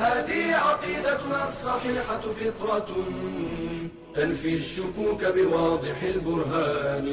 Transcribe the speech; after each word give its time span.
هذه 0.00 0.54
عقيدتنا 0.54 1.48
الصحيحة 1.48 2.20
فطرة 2.20 2.88
تنفي 4.14 4.52
الشكوك 4.54 5.24
بواضح 5.36 6.02
البرهان. 6.02 7.06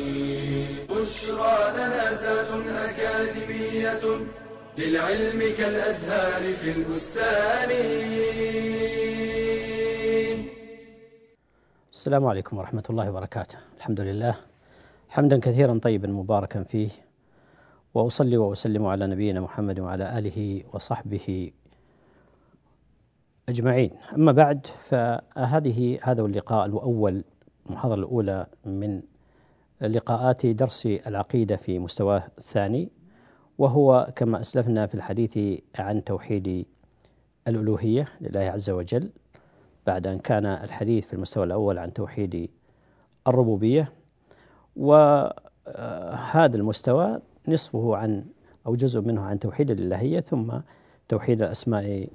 بشرى 0.90 1.58
لنا 1.78 2.14
زاد 2.14 2.52
أكاديمية 2.68 4.06
للعلم 4.78 5.42
كالأزهار 5.58 6.44
في 6.54 6.70
البستان. 6.78 7.72
السلام 11.94 12.26
عليكم 12.26 12.58
ورحمة 12.58 12.84
الله 12.90 13.10
وبركاته. 13.10 13.58
الحمد 13.78 14.00
لله. 14.02 14.36
حمدا 15.10 15.40
كثيرا 15.40 15.80
طيبا 15.84 16.08
مباركا 16.08 16.64
فيه. 16.64 16.90
وأصلي 17.94 18.38
وأسلم 18.38 18.86
على 18.86 19.08
نبينا 19.08 19.40
محمد 19.42 19.80
وعلى 19.80 20.18
آله 20.18 20.64
وصحبه 20.74 21.52
أجمعين. 23.50 23.92
أما 24.16 24.32
بعد 24.32 24.68
فهذه 24.84 26.00
هذا 26.04 26.22
اللقاء 26.22 26.66
الأول 26.66 27.24
المحاضرة 27.70 27.96
الأولى 27.96 28.46
من 28.66 29.02
لقاءات 29.82 30.46
درس 30.46 30.86
العقيدة 30.86 31.56
في 31.56 31.80
مستواه 31.80 32.24
الثاني 32.38 32.90
وهو 33.58 34.14
كما 34.16 34.42
أسلفنا 34.42 34.88
في 34.88 34.96
الحديث 34.96 35.60
عن 35.80 36.04
توحيد 36.04 36.66
الألوهية 37.48 38.08
لله 38.22 38.40
عز 38.40 38.70
وجل 38.70 39.10
بعد 39.86 40.08
أن 40.08 40.20
كان 40.20 40.46
الحديث 40.46 41.06
في 41.06 41.14
المستوى 41.14 41.44
الأول 41.44 41.78
عن 41.78 41.94
توحيد 41.94 42.50
الربوبية. 43.28 43.94
وهذا 44.76 46.58
المستوى 46.58 47.22
نصفه 47.48 47.96
عن 47.96 48.26
أو 48.68 48.76
جزء 48.76 49.02
منه 49.02 49.22
عن 49.22 49.40
توحيد 49.40 49.72
الإلهية 49.72 50.20
ثم 50.20 50.60
توحيد 51.10 51.42
الأسماء 51.42 52.08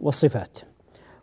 والصفات. 0.00 0.58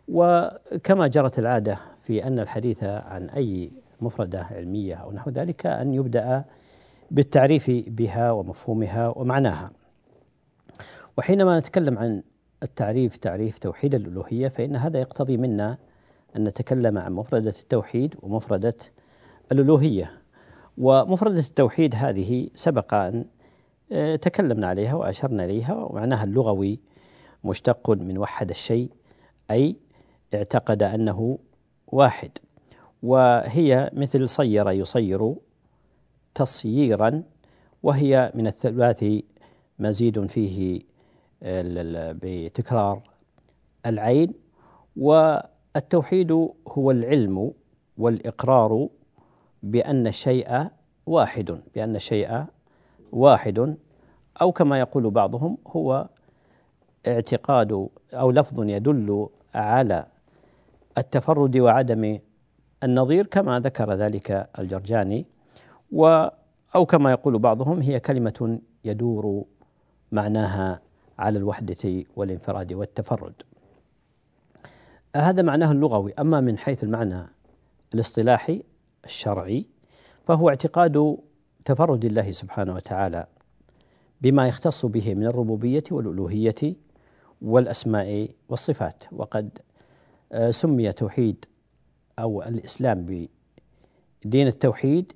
وكما 0.08 1.06
جرت 1.06 1.38
العادة 1.38 1.78
في 2.02 2.24
أن 2.26 2.38
الحديث 2.38 2.84
عن 2.84 3.30
أي 3.30 3.70
مفردة 4.00 4.40
علمية 4.40 4.94
أو 4.94 5.12
نحو 5.12 5.30
ذلك 5.30 5.66
أن 5.66 5.94
يبدأ 5.94 6.44
بالتعريف 7.10 7.70
بها 7.70 8.32
ومفهومها 8.32 9.08
ومعناها. 9.08 9.70
وحينما 11.18 11.58
نتكلم 11.58 11.98
عن 11.98 12.22
التعريف 12.62 13.16
تعريف 13.16 13.58
توحيد 13.58 13.94
الألوهية 13.94 14.48
فإن 14.48 14.76
هذا 14.76 15.00
يقتضي 15.00 15.36
منا 15.36 15.78
أن 16.36 16.44
نتكلم 16.44 16.98
عن 16.98 17.12
مفردة 17.12 17.54
التوحيد 17.60 18.14
ومفردة 18.22 18.74
الألوهية. 19.52 20.10
ومفردة 20.78 21.40
التوحيد 21.40 21.94
هذه 21.94 22.48
سبق 22.54 22.94
أن 22.94 23.24
آه، 23.92 24.16
تكلمنا 24.16 24.66
عليها 24.66 24.94
وأشرنا 24.94 25.44
إليها 25.44 25.74
ومعناها 25.74 26.24
اللغوي 26.24 26.80
مشتق 27.48 27.90
من 27.90 28.18
وحد 28.18 28.50
الشيء 28.50 28.90
أي 29.50 29.76
اعتقد 30.34 30.82
أنه 30.82 31.38
واحد. 31.86 32.30
وهي 33.02 33.90
مثل 33.92 34.28
صير 34.28 34.70
يصير 34.70 35.34
تصييرا 36.34 37.22
وهي 37.82 38.32
من 38.34 38.46
الثلاث 38.46 39.04
مزيد 39.78 40.26
فيه 40.26 40.80
بتكرار 42.22 43.02
العين. 43.86 44.32
والتوحيد 44.96 46.32
هو 46.68 46.90
العلم 46.90 47.52
والإقرار 47.98 48.88
بأن 49.62 50.06
الشيء 50.06 50.66
واحد 51.06 51.60
بأن 51.74 51.96
الشيء 51.96 52.44
واحد. 53.12 53.76
أو 54.42 54.52
كما 54.52 54.78
يقول 54.78 55.10
بعضهم 55.10 55.58
هو 55.66 56.08
اعتقاد 57.08 57.88
أو 58.14 58.30
لفظ 58.30 58.60
يدل 58.60 59.28
على 59.54 60.06
التفرد 60.98 61.56
وعدم 61.56 62.18
النظير 62.84 63.26
كما 63.26 63.60
ذكر 63.60 63.92
ذلك 63.92 64.48
الجرجاني. 64.58 65.26
و 65.92 66.28
أو 66.74 66.86
كما 66.86 67.10
يقول 67.10 67.38
بعضهم 67.38 67.80
هي 67.80 68.00
كلمة 68.00 68.58
يدور 68.84 69.44
معناها 70.12 70.80
على 71.18 71.38
الوحدة 71.38 72.04
والانفراد 72.16 72.72
والتفرد. 72.72 73.32
هذا 75.16 75.42
معناه 75.42 75.72
اللغوي. 75.72 76.12
أما 76.18 76.40
من 76.40 76.58
حيث 76.58 76.84
المعنى 76.84 77.26
الاصطلاحي 77.94 78.62
الشرعي 79.04 79.66
فهو 80.26 80.48
اعتقاد 80.48 81.16
تفرد 81.64 82.04
الله 82.04 82.32
سبحانه 82.32 82.74
وتعالى 82.74 83.26
بما 84.20 84.48
يختص 84.48 84.86
به 84.86 85.14
من 85.14 85.26
الربوبية 85.26 85.84
والألوهية 85.90 86.74
والأسماء 87.42 88.28
والصفات. 88.48 89.04
وقد 89.12 89.58
آه، 90.32 90.50
سمي 90.50 90.92
توحيد 90.92 91.44
أو 92.18 92.42
الإسلام 92.42 93.28
بدين 94.24 94.46
التوحيد 94.46 95.12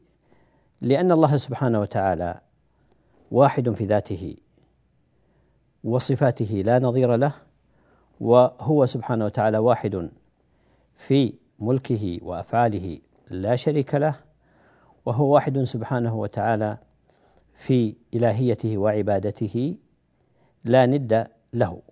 لأن 0.81 1.12
الله 1.12 1.37
سبحانه 1.37 1.81
وتعالى 1.81 2.41
واحد 3.31 3.71
في 3.71 3.84
ذاته 3.84 4.37
وصفاته 5.84 6.62
لا 6.66 6.78
نظير 6.78 7.16
له 7.16 7.32
وهو 8.21 8.87
سبحانه 8.87 9.25
وتعالى 9.25 9.59
واحد 9.59 10.11
في 10.97 11.34
ملكه 11.59 12.19
وأفعاله 12.22 12.99
لا 13.31 13.56
شريك 13.56 13.94
له 13.94 14.15
وهو 15.06 15.34
واحد 15.34 15.62
سبحانه 15.62 16.15
وتعالى 16.15 16.78
في 17.56 17.94
إلهيته 18.15 18.78
وعبادته 18.78 19.77
لا 20.65 20.87
ند 20.87 21.27
له. 21.53 21.82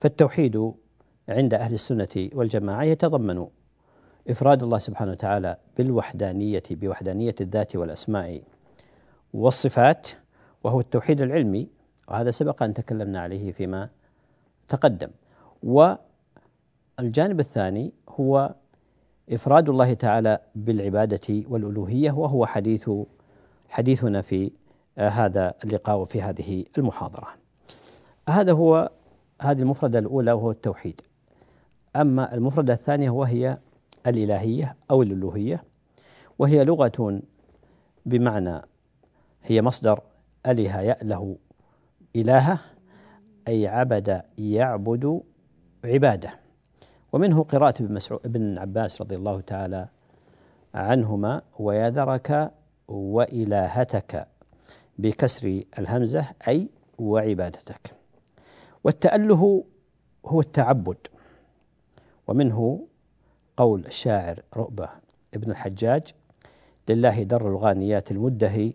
فالتوحيد 0.00 0.72
عند 1.28 1.54
أهل 1.54 1.74
السنة 1.74 2.28
والجماعة 2.34 2.82
يتضمن 2.82 3.46
إفراد 4.30 4.62
الله 4.62 4.78
سبحانه 4.78 5.10
وتعالى 5.10 5.56
بالوحدانية 5.76 6.62
بوحدانية 6.70 7.34
الذات 7.40 7.76
والأسماء 7.76 8.42
والصفات 9.34 10.08
وهو 10.64 10.80
التوحيد 10.80 11.20
العلمي 11.20 11.68
وهذا 12.08 12.30
سبق 12.30 12.62
أن 12.62 12.74
تكلمنا 12.74 13.20
عليه 13.20 13.52
فيما 13.52 13.88
تقدم. 14.68 15.10
والجانب 15.62 17.40
الثاني 17.40 17.92
هو 18.08 18.54
إفراد 19.32 19.68
الله 19.68 19.94
تعالى 19.94 20.38
بالعبادة 20.54 21.42
والألوهية 21.48 22.12
وهو 22.12 22.46
حديث 22.46 22.90
حديثنا 23.68 24.22
في 24.22 24.52
هذا 24.98 25.54
اللقاء 25.64 25.98
وفي 25.98 26.22
هذه 26.22 26.64
المحاضرة. 26.78 27.28
هذا 28.28 28.52
هو 28.52 28.90
هذه 29.42 29.60
المفردة 29.60 29.98
الأولى 29.98 30.32
وهو 30.32 30.50
التوحيد. 30.50 31.00
أما 31.96 32.34
المفردة 32.34 32.72
الثانية 32.72 33.10
وهي 33.10 33.58
الإلهية 34.06 34.76
أو 34.90 35.02
الألوهية 35.02 35.64
وهي 36.38 36.64
لغة 36.64 37.20
بمعنى 38.06 38.62
هي 39.42 39.62
مصدر 39.62 40.00
أله 40.46 40.80
يأله 40.80 41.36
إلهه 42.16 42.60
أي 43.48 43.66
عبد 43.66 44.22
يعبد 44.38 45.20
عباده. 45.84 46.30
ومنه 47.12 47.42
قراءة 47.42 47.82
ابن 47.82 47.94
مسعود 47.94 48.20
ابن 48.24 48.58
عباس 48.58 49.00
رضي 49.00 49.16
الله 49.16 49.40
تعالى 49.40 49.88
عنهما 50.74 51.42
ويذرك 51.58 52.52
وإلهتك 52.88 54.26
بكسر 54.98 55.62
الهمزة 55.78 56.26
أي 56.48 56.68
وعبادتك. 56.98 57.97
والتأله 58.84 59.64
هو 60.26 60.40
التعبد. 60.40 60.96
ومنه 62.28 62.86
قول 63.56 63.86
الشاعر 63.86 64.42
رؤبة 64.56 64.88
ابن 65.34 65.50
الحجاج 65.50 66.02
لله 66.88 67.22
در 67.22 67.48
الغانيات 67.48 68.10
المدهي 68.10 68.72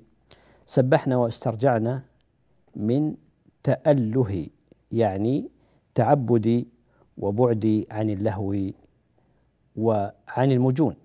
سبحنا 0.65 1.17
واسترجعنا 1.17 2.03
من 2.75 3.15
تأله 3.63 4.47
يعني 4.91 5.49
تعبدي 5.95 6.67
وبعدي 7.17 7.87
عن 7.91 8.09
اللهو 8.09 8.71
وعن 9.75 10.51
المجون. 10.51 10.95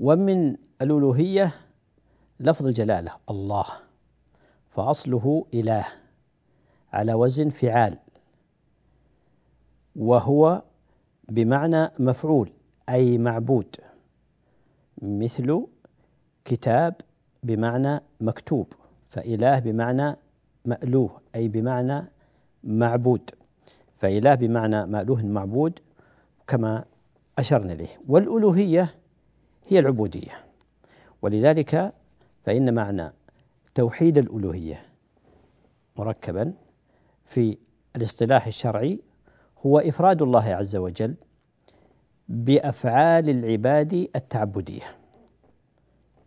ومن 0.00 0.56
الألوهية 0.82 1.54
لفظ 2.40 2.66
الجلالة 2.66 3.12
الله 3.30 3.66
فأصله 4.70 5.46
إله. 5.54 6.05
على 6.96 7.14
وزن 7.14 7.48
فعال 7.48 7.98
وهو 9.96 10.62
بمعنى 11.28 11.90
مفعول 11.98 12.50
أي 12.88 13.18
معبود 13.18 13.76
مثل 15.02 15.66
كتاب 16.44 16.94
بمعنى 17.42 18.00
مكتوب 18.20 18.72
فإله 19.08 19.58
بمعنى 19.58 20.16
مألوه 20.64 21.20
أي 21.34 21.48
بمعنى 21.48 22.04
معبود 22.64 23.30
فإله 23.98 24.34
بمعنى 24.34 24.86
مألوه 24.86 25.26
معبود 25.26 25.78
كما 26.46 26.84
أشرنا 27.38 27.72
إليه. 27.72 27.98
والألوهية 28.08 28.94
هي 29.66 29.78
العبودية 29.78 30.32
ولذلك 31.22 31.92
فإن 32.44 32.74
معنى 32.74 33.12
توحيد 33.74 34.18
الألوهية 34.18 34.82
مركبا 35.98 36.65
في 37.26 37.58
الاصطلاح 37.96 38.46
الشرعي 38.46 39.00
هو 39.66 39.78
إفراد 39.78 40.22
الله 40.22 40.54
عز 40.54 40.76
وجل 40.76 41.14
بأفعال 42.28 43.30
العباد 43.30 44.08
التعبدية. 44.16 44.82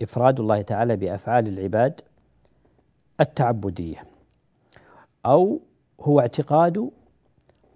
إفراد 0.02 0.40
الله 0.40 0.62
تعالى 0.62 0.96
بأفعال 0.96 1.48
العباد 1.48 2.02
التعبدية. 3.20 4.04
أو 5.26 5.62
هو 6.02 6.20
اعتقاد 6.20 6.90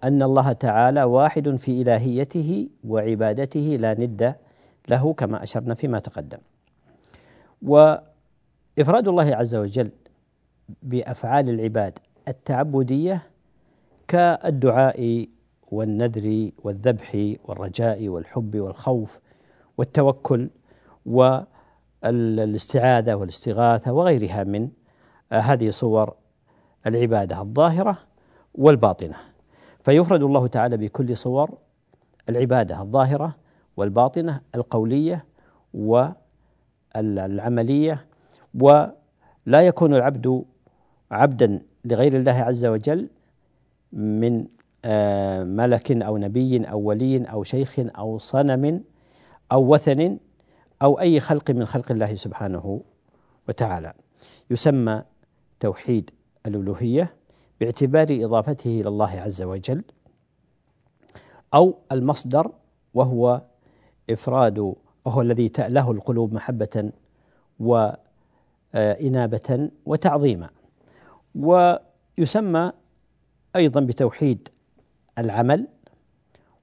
أن 0.04 0.22
الله 0.22 0.52
تعالى 0.52 1.04
واحد 1.04 1.56
في 1.56 1.82
إلهيته 1.82 2.68
وعبادته 2.84 3.76
لا 3.80 3.94
ند 4.00 4.34
له 4.88 5.12
كما 5.12 5.42
أشرنا 5.42 5.74
فيما 5.74 5.98
تقدم. 5.98 6.38
وإفراد 7.62 9.08
الله 9.08 9.36
عز 9.36 9.54
وجل 9.54 9.90
بأفعال 10.82 11.50
العباد 11.50 11.98
التعبدية 12.28 13.22
كالدعاء 14.08 15.26
والنذر 15.70 16.50
والذبح 16.64 17.34
والرجاء 17.44 18.08
والحب 18.08 18.56
والخوف 18.56 19.20
والتوكل 19.78 20.50
والاستعاذة 21.06 23.14
والاستغاثة 23.14 23.92
وغيرها 23.92 24.44
من 24.44 24.68
هذه 25.32 25.70
صور 25.70 26.14
العبادة 26.86 27.40
الظاهرة 27.40 27.98
والباطنة. 28.54 29.14
فيفرد 29.82 30.22
الله 30.22 30.46
تعالى 30.46 30.76
بكل 30.76 31.16
صور 31.16 31.58
العبادة 32.28 32.82
الظاهرة 32.82 33.36
والباطنة 33.76 34.40
القولية 34.54 35.24
والعملية 36.94 38.06
ولا 38.54 39.62
يكون 39.62 39.94
العبد 39.94 40.44
عبدا 41.10 41.62
لغير 41.84 42.16
الله 42.16 42.32
عز 42.32 42.64
وجل 42.64 43.08
من 43.92 44.46
آه، 44.84 45.44
ملك 45.44 45.92
أو 45.92 46.16
نبي 46.16 46.64
أو 46.64 46.80
ولي 46.80 47.24
أو 47.24 47.42
شيخ 47.42 47.74
أو 47.78 48.18
صنم 48.18 48.84
أو 49.52 49.74
وثن 49.74 50.18
أو 50.82 51.00
أي 51.00 51.20
خلق 51.20 51.50
من 51.50 51.66
خلق 51.66 51.92
الله 51.92 52.14
سبحانه 52.14 52.80
وتعالى. 53.48 53.92
يسمى 54.50 55.02
توحيد 55.60 56.10
الألوهية 56.46 57.14
باعتبار 57.60 58.06
إضافته 58.10 58.80
إلى 58.80 58.88
الله 58.88 59.20
عز 59.20 59.42
وجل 59.42 59.82
أو 61.54 61.78
المصدر 61.92 62.52
وهو 62.94 63.42
إفراد 64.10 64.74
وهو 65.04 65.22
الذي 65.22 65.48
تأله 65.48 65.90
القلوب 65.90 66.32
محبة 66.32 66.92
وإنابة 67.60 69.70
وتعظيما. 69.86 70.50
ويسمى 71.34 72.72
أيضا 73.56 73.80
بتوحيد 73.80 74.48
العمل 75.18 75.66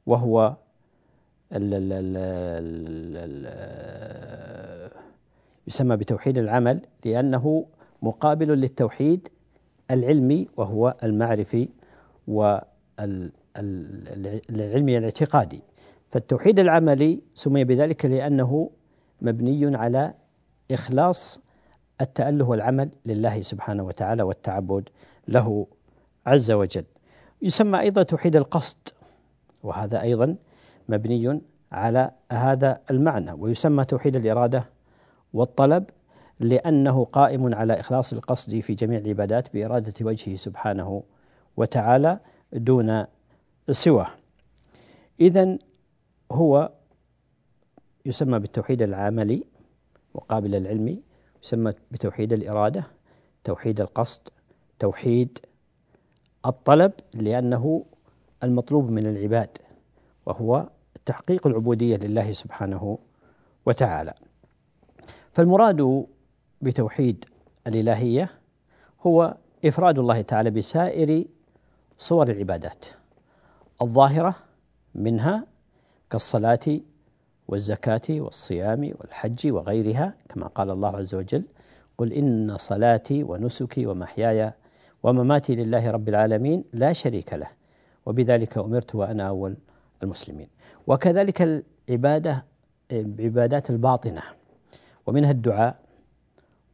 وهو 0.06 0.56
يسمى 5.68 5.98
بتوحيد 5.98 6.38
العمل 6.38 6.82
لأنه 7.06 7.66
مقابل 8.02 8.48
للتوحيد 8.48 9.28
العلمي 9.92 10.48
وهو 10.58 10.96
المعرفي 11.04 11.70
والعلمي 12.28 12.68
الاعتقادي. 14.98 15.62
فالتوحيد 16.12 16.60
العملي 16.60 17.22
سمي 17.36 17.64
بذلك 17.64 18.06
لأنه 18.06 18.70
مبني 19.22 19.76
على 19.78 20.14
إخلاص 20.72 21.41
التأله 22.02 22.46
والعمل 22.46 22.90
لله 23.06 23.42
سبحانه 23.42 23.84
وتعالى 23.84 24.24
والتعبد 24.24 24.90
له 25.28 25.68
عز 26.26 26.52
وجل. 26.52 26.86
يسمى 27.42 27.80
أيضا 27.80 28.04
توحيد 28.04 28.36
القصد 28.36 28.78
وهذا 29.64 30.02
أيضا 30.02 30.36
مبني 30.90 31.42
على 31.72 32.12
هذا 32.32 32.82
المعنى 32.92 33.32
ويسمى 33.32 33.86
توحيد 33.86 34.16
الإرادة 34.16 34.66
والطلب 35.34 35.86
لأنه 36.40 37.06
قائم 37.06 37.56
على 37.56 37.74
إخلاص 37.80 38.14
القصد 38.14 38.60
في 38.60 38.74
جميع 38.74 39.00
العبادات 39.00 39.54
بإرادة 39.54 39.94
وجهه 40.02 40.36
سبحانه 40.36 41.04
وتعالى 41.58 42.20
دون 42.54 43.06
سواه. 43.72 44.08
إذا 45.20 45.58
هو 46.32 46.72
يسمى 48.06 48.40
بالتوحيد 48.40 48.82
العملي 48.82 49.44
مقابل 50.16 50.56
العلمي 50.56 51.02
يسمى 51.44 51.74
بتوحيد 51.92 52.34
الإرادة 52.34 52.84
توحيد 53.44 53.82
القصد 53.82 54.22
توحيد 54.80 55.40
الطلب 56.46 56.92
لأنه 57.14 57.86
المطلوب 58.44 58.90
من 58.90 59.08
العباد 59.08 59.58
وهو 60.26 60.70
تحقيق 61.06 61.48
العبودية 61.48 61.98
لله 61.98 62.32
سبحانه 62.34 62.98
وتعالى. 63.66 64.14
فالمراد 65.34 66.06
بتوحيد 66.62 67.26
الإلهية 67.68 68.30
هو 69.02 69.38
إفراد 69.66 70.00
الله 70.00 70.22
تعالى 70.22 70.50
بسائر 70.50 71.26
صور 71.98 72.28
العبادات 72.32 72.86
الظاهرة 73.82 74.36
منها 74.96 75.48
كالصلاة 76.10 76.80
والزكاة 77.52 78.02
والصيام 78.10 78.94
والحج 79.00 79.52
وغيرها 79.52 80.14
كما 80.30 80.48
قال 80.48 80.70
الله 80.70 80.98
عز 80.98 81.16
وجل 81.16 81.44
قل 81.98 82.14
إن 82.14 82.58
صلاتي 82.58 83.24
ونسكي 83.24 83.86
ومحياي 83.86 84.54
ومماتي 85.04 85.56
لله 85.56 85.92
رب 85.92 86.10
العالمين 86.10 86.64
لا 86.74 86.94
شريك 86.94 87.34
له 87.34 87.48
وبذلك 88.06 88.58
أمرت 88.58 88.96
وأنا 88.96 89.28
أول 89.28 89.56
المسلمين. 90.04 90.48
وكذلك 90.88 91.64
العبادة 91.90 92.46
عبادات 93.20 93.70
الباطنة 93.70 94.22
ومنها 95.08 95.32
الدعاء 95.32 95.76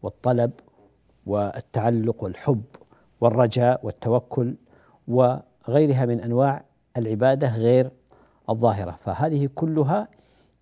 والطلب 0.04 0.52
والتعلق 1.26 2.24
والحب 2.24 2.64
والرجاء 3.22 3.80
والتوكل 3.84 4.56
وغيرها 5.08 6.06
من 6.06 6.20
أنواع 6.20 6.64
العبادة 6.98 7.56
غير 7.56 7.92
الظاهرة. 8.50 8.92
فهذه 8.92 9.50
كلها 9.56 10.08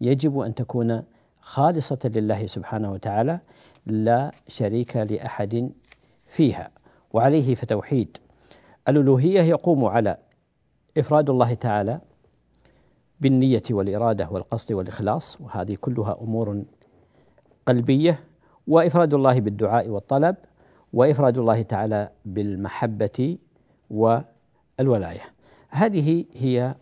يجب 0.02 0.40
أن 0.40 0.56
تكون 0.56 1.04
خالصة 1.42 2.00
لله 2.06 2.46
سبحانه 2.46 2.92
وتعالى 2.92 3.40
لا 3.86 4.32
شريك 4.48 4.98
لأحد 4.98 5.72
فيها. 6.28 6.72
وعليه 7.14 7.56
فتوحيد. 7.56 8.18
الألوهية 8.88 9.42
يقوم 9.42 9.86
على 9.86 10.18
إفراد 10.98 11.30
الله 11.30 11.54
تعالى 11.54 12.02
بالنية 13.22 13.64
والإرادة 13.72 14.30
والقصد 14.32 14.72
والإخلاص 14.72 15.42
وهذه 15.42 15.76
كلها 15.82 16.18
أمور 16.22 16.64
قلبية. 17.66 18.20
وإفراد 18.68 19.14
الله 19.14 19.40
بالدعاء 19.40 19.90
والطلب 19.90 20.36
وإفراد 20.94 21.38
الله 21.38 21.62
تعالى 21.62 22.10
بالمحبة 22.26 23.38
والولاية. 23.90 25.22
هذه 25.70 26.26
هي 26.34 26.76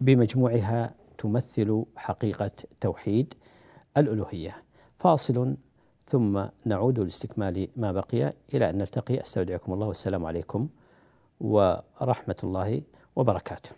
بمجموعها 0.00 0.94
تمثل 1.24 1.84
حقيقة 1.96 2.50
توحيد 2.80 3.34
الألوهية 3.96 4.62
فاصل 4.98 5.56
ثم 6.08 6.44
نعود 6.64 6.98
لاستكمال 6.98 7.68
ما 7.76 7.92
بقي 7.92 8.34
إلى 8.54 8.70
أن 8.70 8.78
نلتقي 8.78 9.20
أستودعكم 9.20 9.72
الله 9.72 9.86
والسلام 9.86 10.26
عليكم 10.26 10.68
ورحمة 11.40 12.36
الله 12.44 12.82
وبركاته. 13.16 13.70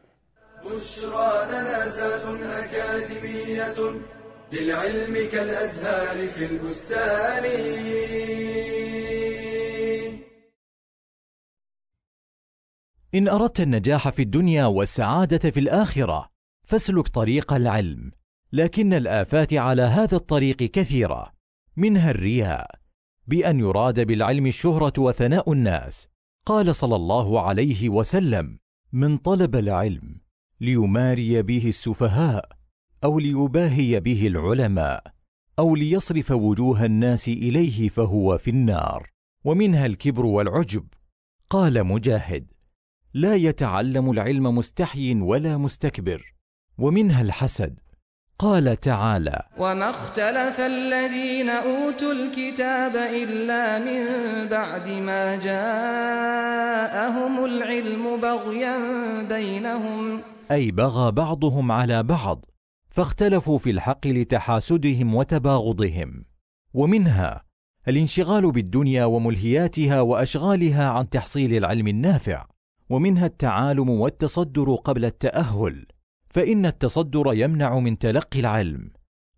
بشرى 0.65 1.31
لنا 1.51 1.89
زاد 1.89 2.25
أكاديمية 2.43 3.79
للعلم 4.53 5.31
كالأزهار 5.33 6.29
في 6.29 6.45
البستان. 6.53 7.45
إن 13.15 13.29
أردت 13.29 13.61
النجاح 13.61 14.09
في 14.09 14.23
الدنيا 14.23 14.67
والسعادة 14.67 15.51
في 15.51 15.61
الآخرة 15.61 16.36
فاسلك 16.67 17.09
طريق 17.09 17.53
العلم، 17.53 18.13
لكن 18.53 18.93
الآفات 18.93 19.55
على 19.55 19.83
هذا 19.83 20.17
الطريق 20.17 20.57
كثيرة، 20.57 21.33
منها 21.77 22.11
الرياء، 22.11 22.79
بأن 23.27 23.61
يراد 23.61 24.01
بالعلم 24.01 24.47
الشهرة 24.47 24.93
وثناء 24.99 25.53
الناس. 25.53 26.09
قال 26.47 26.77
صلى 26.77 26.97
الله 26.97 27.41
عليه 27.41 27.89
وسلم: 27.89 28.59
من 28.93 29.17
طلب 29.17 29.57
العلم 29.57 30.21
ليماري 30.61 31.43
به 31.43 31.69
السفهاء 31.69 32.49
أو 33.05 33.19
ليباهي 33.19 34.01
به 34.01 34.27
العلماء 34.27 35.05
أو 35.59 35.77
ليصرف 35.77 36.31
وجوه 36.31 36.85
الناس 36.85 37.29
إليه 37.29 37.89
فهو 37.89 38.39
في 38.39 38.51
النار 38.51 39.11
ومنها 39.45 39.87
الكبر 39.87 40.27
والعجب 40.27 40.87
قال 41.51 41.85
مجاهد 41.85 42.53
لا 43.15 43.35
يتعلم 43.35 44.11
العلم 44.11 44.55
مستحي 44.55 45.15
ولا 45.15 45.57
مستكبر 45.57 46.36
ومنها 46.79 47.23
الحسد. 47.23 47.81
قال 48.39 48.77
تعالى 48.77 49.43
وما 49.59 49.91
اختلف 49.91 50.61
الذين 50.61 51.49
اوتوا 51.49 52.13
الكتاب 52.13 52.97
الا 52.97 53.79
من 53.79 54.05
بعد 54.49 54.89
ما 54.89 55.37
جاءهم 55.37 56.65
العلم 57.45 58.21
بغيا 58.21 58.79
بينهم. 59.29 60.21
أي 60.51 60.71
بغى 60.71 61.13
بعضهم 61.13 61.73
على 61.73 62.03
بعض 62.03 62.45
فاختلفوا 62.91 63.59
في 63.59 63.71
الحق 63.71 64.07
لتحاسدهم 64.07 65.15
وتباغضهم. 65.15 66.25
ومنها 66.75 67.43
الانشغال 67.89 68.51
بالدنيا 68.53 69.05
وملهياتها 69.05 70.01
وأشغالها 70.01 70.89
عن 70.89 71.09
تحصيل 71.09 71.57
العلم 71.57 71.89
النافع. 71.89 72.47
ومنها 72.91 73.27
التعالم 73.27 73.91
والتصدر 73.91 74.75
قبل 74.75 75.05
التأهل. 75.05 75.87
فإن 76.37 76.67
التصدر 76.67 77.33
يمنع 77.35 77.79
من 77.79 77.99
تلقي 77.99 78.41
العلم. 78.41 78.91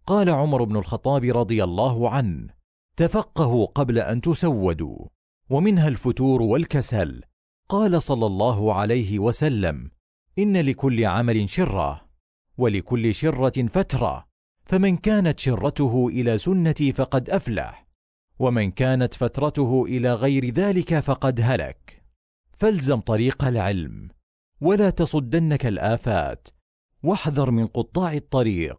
قال 0.07 0.31
عمر 0.31 0.65
بن 0.65 0.77
الخطاب 0.77 1.25
رضي 1.25 1.65
الله 1.65 2.11
عنه 2.11 2.49
تفقهوا 2.97 3.67
قبل 3.67 3.99
أن 3.99 4.21
تسودوا 4.21 5.07
ومنها 5.51 5.89
الفتور 5.89 6.43
والكسل. 6.43 7.23
قال 7.69 8.03
صلى 8.03 8.27
الله 8.27 8.75
عليه 8.75 9.19
وسلم 9.19 9.91
إن 10.39 10.57
لكل 10.57 11.05
عمل 11.05 11.49
شرة 11.49 12.09
ولكل 12.59 13.15
شرة 13.15 13.67
فترة. 13.67 14.29
فمن 14.65 14.97
كانت 14.97 15.41
شرته 15.41 16.09
إلى 16.09 16.39
سنتي 16.39 16.93
فقد 16.93 17.31
أفلح 17.31 17.87
ومن 18.39 18.71
كانت 18.71 19.15
فترته 19.15 19.85
إلى 19.85 20.15
غير 20.15 20.51
ذلك 20.51 20.99
فقد 20.99 21.41
هلك. 21.43 22.03
فالزم 22.57 23.01
طريق 23.01 23.45
العلم 23.45 24.09
ولا 24.61 24.91
تصدنك 24.91 25.67
الآفات. 25.67 26.49
واحذر 27.03 27.51
من 27.51 27.67
قطاع 27.67 28.13
الطريق. 28.13 28.79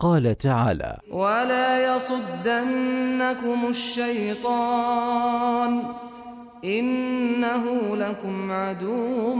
قال 0.00 0.38
تعالى 0.38 0.98
ولا 1.10 1.96
يصدنكم 1.96 3.68
الشيطان 3.68 4.92
انه 6.64 7.96
لكم 7.96 8.52
عدو 8.52 9.34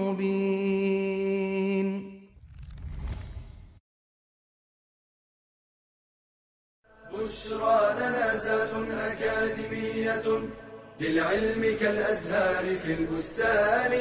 مبين. 0.00 1.14
بشرى 7.12 7.94
لنا 7.98 8.36
زاد 8.36 8.90
أكاديمية 8.90 10.26
للعلم 11.00 11.76
كالأزهار 11.80 12.76
في 12.76 12.94
البستان 12.94 13.92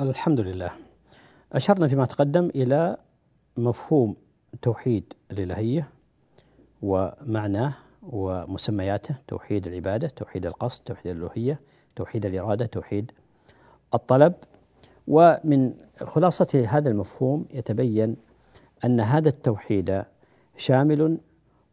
الحمد 0.00 0.40
لله 0.40 0.70
أشرنا 1.52 1.88
فيما 1.88 2.04
تقدم 2.04 2.50
إلى 2.54 2.96
مفهوم 3.56 4.16
توحيد 4.62 5.12
الإلهية 5.30 5.88
ومعناه 6.82 7.74
ومسمياته 8.02 9.14
توحيد 9.28 9.66
العبادة 9.66 10.08
توحيد 10.08 10.46
القصد 10.46 10.82
توحيد 10.84 11.06
الألوهية 11.06 11.60
توحيد 11.96 12.26
الإرادة 12.26 12.66
توحيد 12.66 13.12
الطلب. 13.94 14.34
ومن 15.08 15.74
خلاصة 16.04 16.66
هذا 16.68 16.90
المفهوم 16.90 17.46
يتبين 17.50 18.16
أن 18.84 19.00
هذا 19.00 19.28
التوحيد 19.28 20.02
شامل 20.56 21.18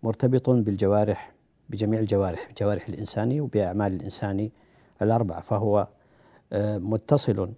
مرتبط 0.04 0.50
بالجوارح 0.50 1.34
بجميع 1.70 2.00
الجوارح 2.00 2.50
جوارح 2.62 2.88
الإنسان 2.88 3.42
وبأعمال 3.42 3.94
الإنسان 3.94 4.50
الأربعة 5.02 5.42
فهو 5.42 5.88
آه، 6.54 6.78
متصل 6.78 7.54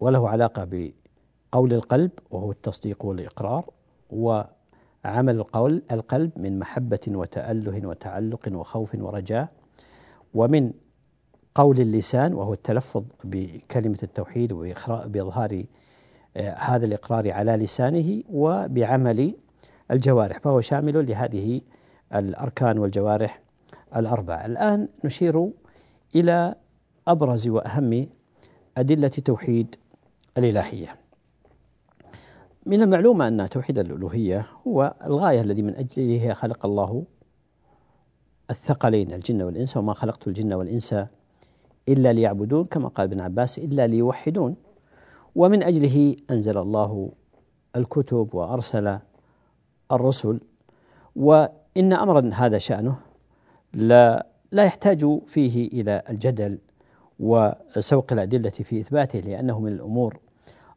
وله 0.00 0.28
علاقة 0.28 0.64
بقول 0.64 1.72
القلب 1.72 2.10
وهو 2.30 2.50
التصديق 2.50 3.04
والإقرار 3.04 3.70
وعمل 4.10 5.36
القول 5.36 5.82
القلب 5.92 6.30
من 6.36 6.58
محبة 6.58 7.00
وتأله 7.08 7.86
وتعلق 7.86 8.48
وخوف 8.52 8.94
ورجاء 8.94 9.48
ومن 10.34 10.72
قول 11.54 11.80
اللسان 11.80 12.34
وهو 12.34 12.52
التلفظ 12.52 13.04
بكلمة 13.24 13.98
التوحيد 14.02 14.52
وبإظهار 14.52 15.64
آه، 16.36 16.54
هذا 16.54 16.86
الإقرار 16.86 17.30
على 17.30 17.52
لسانه 17.56 18.22
وبعمل 18.30 19.34
الجوارح 19.90 20.38
فهو 20.38 20.60
شامل 20.60 21.06
لهذه 21.06 21.60
الأركان 22.14 22.78
والجوارح 22.78 23.40
الأربعة. 23.96 24.46
الآن 24.46 24.88
نشير 25.04 25.50
إلى 26.14 26.54
أبرز 27.08 27.48
وأهم 27.48 28.06
أدلة 28.78 29.08
توحيد 29.08 29.76
الإلهية. 30.38 30.96
من 32.66 32.82
المعلوم 32.82 33.22
أن 33.22 33.48
توحيد 33.48 33.78
الألوهية 33.78 34.46
هو 34.66 34.94
الغاية 35.06 35.40
الذي 35.40 35.62
من 35.62 35.74
أجله 35.76 36.34
خلق 36.34 36.66
الله 36.66 37.04
الثقلين 38.50 39.12
الجن 39.12 39.42
والإنس 39.42 39.76
وما 39.76 39.94
خلقت 39.94 40.28
الجن 40.28 40.52
والإنس 40.52 40.94
إلا 41.88 42.12
ليعبدون 42.12 42.64
كما 42.64 42.88
قال 42.88 43.06
ابن 43.06 43.20
عباس 43.20 43.58
إلا 43.58 43.86
ليوحدون. 43.86 44.56
ومن 45.34 45.62
أجله 45.62 46.16
أنزل 46.30 46.58
الله 46.58 47.12
الكتب 47.76 48.34
وأرسل 48.34 48.98
الرسل. 49.92 50.40
وإن 51.16 51.92
أمرا 51.92 52.30
هذا 52.34 52.58
شأنه 52.58 52.96
لا 53.72 54.26
لا 54.52 54.64
يحتاج 54.64 55.20
فيه 55.26 55.68
إلى 55.68 56.02
الجدل 56.10 56.58
وسوق 57.20 58.12
الأدلة 58.12 58.50
في 58.50 58.80
إثباته 58.80 59.20
لأنه 59.20 59.60
من 59.60 59.72
الأمور 59.72 60.18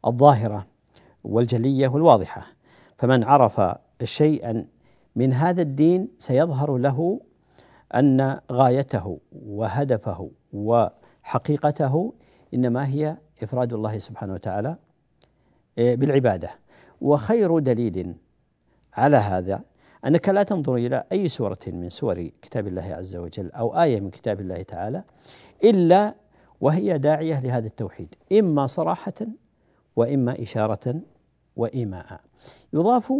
الظاهرة 0.06 0.66
والجلية 1.24 1.88
والواضحة. 1.88 2.46
فمن 2.98 3.24
عرف 3.24 3.60
شيئا 4.04 4.66
من 5.16 5.32
هذا 5.32 5.62
الدين 5.62 6.08
سيظهر 6.18 6.76
له 6.76 7.20
أن 7.94 8.40
غايته 8.52 9.18
وهدفه 9.32 10.30
وحقيقته 10.52 12.14
إنما 12.54 12.86
هي 12.86 13.16
إفراد 13.42 13.72
الله 13.72 13.98
سبحانه 13.98 14.32
وتعالى 14.32 14.76
إيه، 15.78 15.96
بالعبادة. 15.96 16.50
وخير 17.00 17.58
دليل 17.58 18.14
على 18.94 19.16
هذا 19.16 19.60
أنك 20.06 20.28
لا 20.28 20.42
تنظر 20.42 20.74
إلى 20.74 21.04
أي 21.12 21.28
سورة 21.28 21.58
من 21.66 21.88
سور 21.88 22.30
كتاب 22.42 22.66
الله 22.66 22.82
عز 22.82 23.16
وجل 23.16 23.50
أو 23.52 23.82
آية 23.82 24.00
من 24.00 24.10
كتاب 24.10 24.40
الله 24.40 24.62
تعالى 24.62 25.02
إلا 25.64 26.14
وهي 26.60 26.98
داعية 26.98 27.40
لهذا 27.40 27.66
التوحيد 27.66 28.14
إما 28.32 28.66
صراحة 28.66 29.14
وإما 29.98 30.42
إشارة 30.42 31.00
وإيماء 31.56 32.20
يضاف 32.72 33.12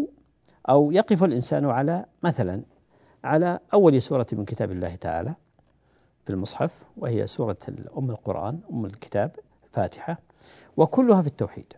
أو 0.69 0.93
يقف 0.93 1.25
الإنسان 1.25 1.65
على 1.65 2.05
مثلا 2.23 2.63
على 3.25 3.61
أول 3.75 4.03
سورة 4.03 4.27
من 4.33 4.45
كتاب 4.45 4.73
الله 4.73 4.95
تعالى 4.95 5.35
في 6.25 6.31
المصحف 6.31 6.85
وهي 6.97 7.27
سورة 7.27 7.57
أم 7.99 8.11
القرآن 8.11 8.61
أم 8.73 8.85
الكتاب 8.85 9.31
الفاتحة 9.67 10.19
وكلها 10.77 11.23
في 11.23 11.29
التوحيد. 11.29 11.73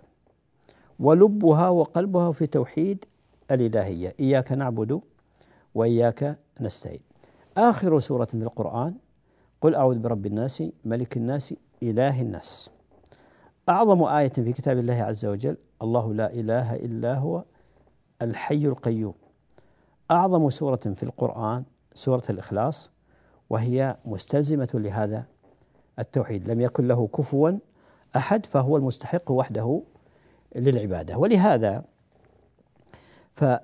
ولبها 0.98 1.68
وقلبها 1.68 2.32
في 2.32 2.46
توحيد 2.46 3.04
الإلهية. 3.50 4.14
إياك 4.20 4.52
نعبد 4.52 5.00
وإياك 5.74 6.38
نستعين. 6.60 7.00
آخر 7.56 7.98
سورة 7.98 8.24
في 8.24 8.34
القرآن 8.34 8.94
قل 9.60 9.74
أعوذ 9.74 9.98
برب 9.98 10.26
الناس 10.26 10.62
ملك 10.84 11.16
الناس 11.16 11.54
إله 11.82 12.22
الناس. 12.22 12.70
أعظم 13.70 14.02
آية 14.02 14.28
في 14.28 14.52
كتاب 14.52 14.78
الله 14.78 15.02
عز 15.02 15.26
وجل 15.26 15.56
الله 15.82 16.14
لا 16.14 16.32
إله 16.32 16.76
إلا 16.76 17.14
هو 17.14 17.44
الحي 18.22 18.66
القيوم. 18.66 19.14
أعظم 20.10 20.50
سورة 20.50 20.76
في 20.76 21.02
القرآن 21.02 21.64
سورة 21.94 22.22
الإخلاص 22.30 22.90
وهي 23.50 23.96
مستلزمة 24.04 24.68
لهذا 24.74 25.24
التوحيد. 25.98 26.50
لم 26.50 26.60
يكن 26.60 26.88
له 26.88 27.06
كفوا 27.06 27.50
أحد 28.16 28.46
فهو 28.46 28.76
المستحق 28.76 29.30
وحده 29.30 29.82
للعبادة. 30.56 31.18
ولهذا 31.18 31.84
فإن 33.34 33.62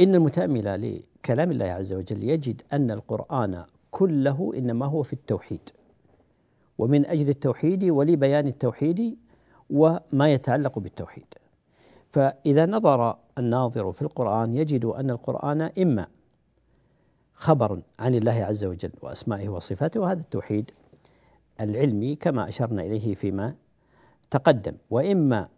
المتأمل 0.00 1.00
لكلام 1.22 1.50
الله 1.50 1.66
عز 1.66 1.92
وجل 1.92 2.22
يجد 2.22 2.62
أن 2.72 2.90
القرآن 2.90 3.64
كله 3.90 4.52
إنما 4.56 4.86
هو 4.86 5.02
في 5.02 5.12
التوحيد. 5.12 5.70
ومن 6.78 7.06
أجل 7.06 7.28
التوحيد 7.28 7.84
ولبيان 7.84 8.46
التوحيد 8.46 9.16
وما 9.70 10.32
يتعلق 10.32 10.78
بالتوحيد. 10.78 11.26
فإذا 12.08 12.66
نظر 12.66 13.18
الناظر 13.38 13.92
في 13.92 14.02
القرآن 14.02 14.54
يجد 14.54 14.84
أن 14.84 15.10
القرآن 15.10 15.60
إما 15.60 16.06
خبر 17.34 17.80
عن 17.98 18.14
الله 18.14 18.44
عز 18.44 18.64
وجل 18.64 18.90
وأسمائه 19.02 19.48
وصفاته 19.48 20.00
وهذا 20.00 20.20
التوحيد 20.20 20.70
العلمي 21.60 22.14
كما 22.16 22.48
أشرنا 22.48 22.82
إليه 22.82 23.14
فيما 23.14 23.54
تقدم 24.30 24.72
وإما 24.90 25.48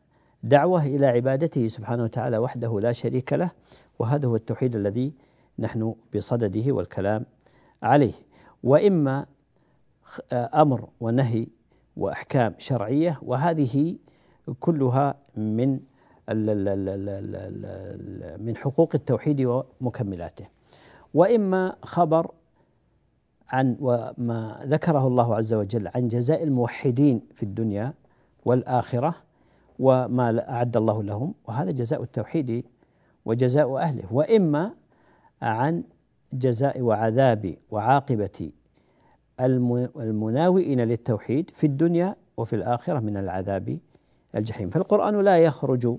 دعوة 0.43 0.87
إلى 0.87 1.07
عبادته 1.07 1.69
سبحانه 1.69 2.05
وتعالى 2.05 2.39
وحده 2.39 2.81
لا 2.81 2.93
شريك 2.93 3.33
له 3.33 3.51
وهذا 3.99 4.29
هو 4.29 4.37
التوحيد 4.37 4.77
الذي 4.77 5.13
نحن 5.59 5.95
بصدده 6.15 6.73
والكلام 6.73 7.27
عليه. 7.83 8.15
وإما 8.63 9.27
أمر 10.33 10.89
ونهي 11.01 11.47
وأحكام 11.97 12.55
شرعية 12.59 13.19
وهذه 13.23 13.97
كلها 14.61 15.15
من 15.37 15.81
من 18.39 18.57
حقوق 18.57 18.91
التوحيد 18.95 19.41
ومكملاته. 19.81 20.47
وإما 21.15 21.77
خبر 21.83 22.31
عن 23.49 23.77
وما 23.81 24.61
ذكره 24.65 25.07
الله 25.07 25.37
عز 25.37 25.55
وجل 25.55 25.89
عن 25.95 26.09
جزاء 26.09 26.43
الموحدين 26.43 27.23
في 27.35 27.43
الدنيا 27.43 27.95
والآخرة 28.45 29.15
وما 29.79 30.51
أعد 30.51 30.77
الله 30.77 31.03
لهم 31.03 31.35
وهذا 31.49 31.71
جزاء 31.71 32.03
التوحيد 32.03 32.65
وجزاء 33.25 33.77
أهله. 33.77 34.13
وإما 34.13 34.75
عن 35.43 35.83
جزاء 36.33 36.81
وعذاب 36.81 37.57
وعاقبة 37.71 38.51
المناوئين 39.41 40.81
للتوحيد 40.81 41.51
في 41.55 41.67
الدنيا 41.67 42.17
وفي 42.37 42.57
الآخرة 42.57 42.99
من 42.99 43.17
العذاب 43.17 43.79
الجحيم 44.35 44.71
فالقرآن 44.71 45.21
لا 45.21 45.39
يخرج 45.39 45.97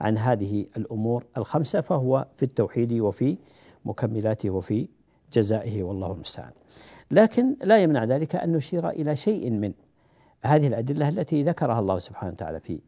عن 0.00 0.18
هذه 0.18 0.66
الأمور 0.76 1.24
الخمسة 1.36 1.80
فهو 1.80 2.26
في 2.36 2.42
التوحيد 2.42 2.92
وفي 2.92 3.36
مكملاته 3.84 4.50
وفي 4.50 4.88
جزائه 5.32 5.82
والله 5.82 6.12
المستعان. 6.12 6.50
لكن 7.10 7.56
لا 7.62 7.78
يمنع 7.78 8.04
ذلك 8.04 8.36
أن 8.36 8.52
نشير 8.52 8.88
إلى 8.88 9.16
شيء 9.16 9.50
من 9.50 9.72
هذه 10.44 10.66
الأدلة 10.66 11.08
التي 11.08 11.42
ذكرها 11.42 11.80
الله 11.80 11.98
سبحانه 11.98 12.32
وتعالى 12.32 12.60
في 12.60 12.80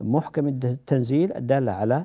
محكم 0.00 0.48
التنزيل 0.48 1.32
الدالة 1.36 1.72
على 1.72 2.04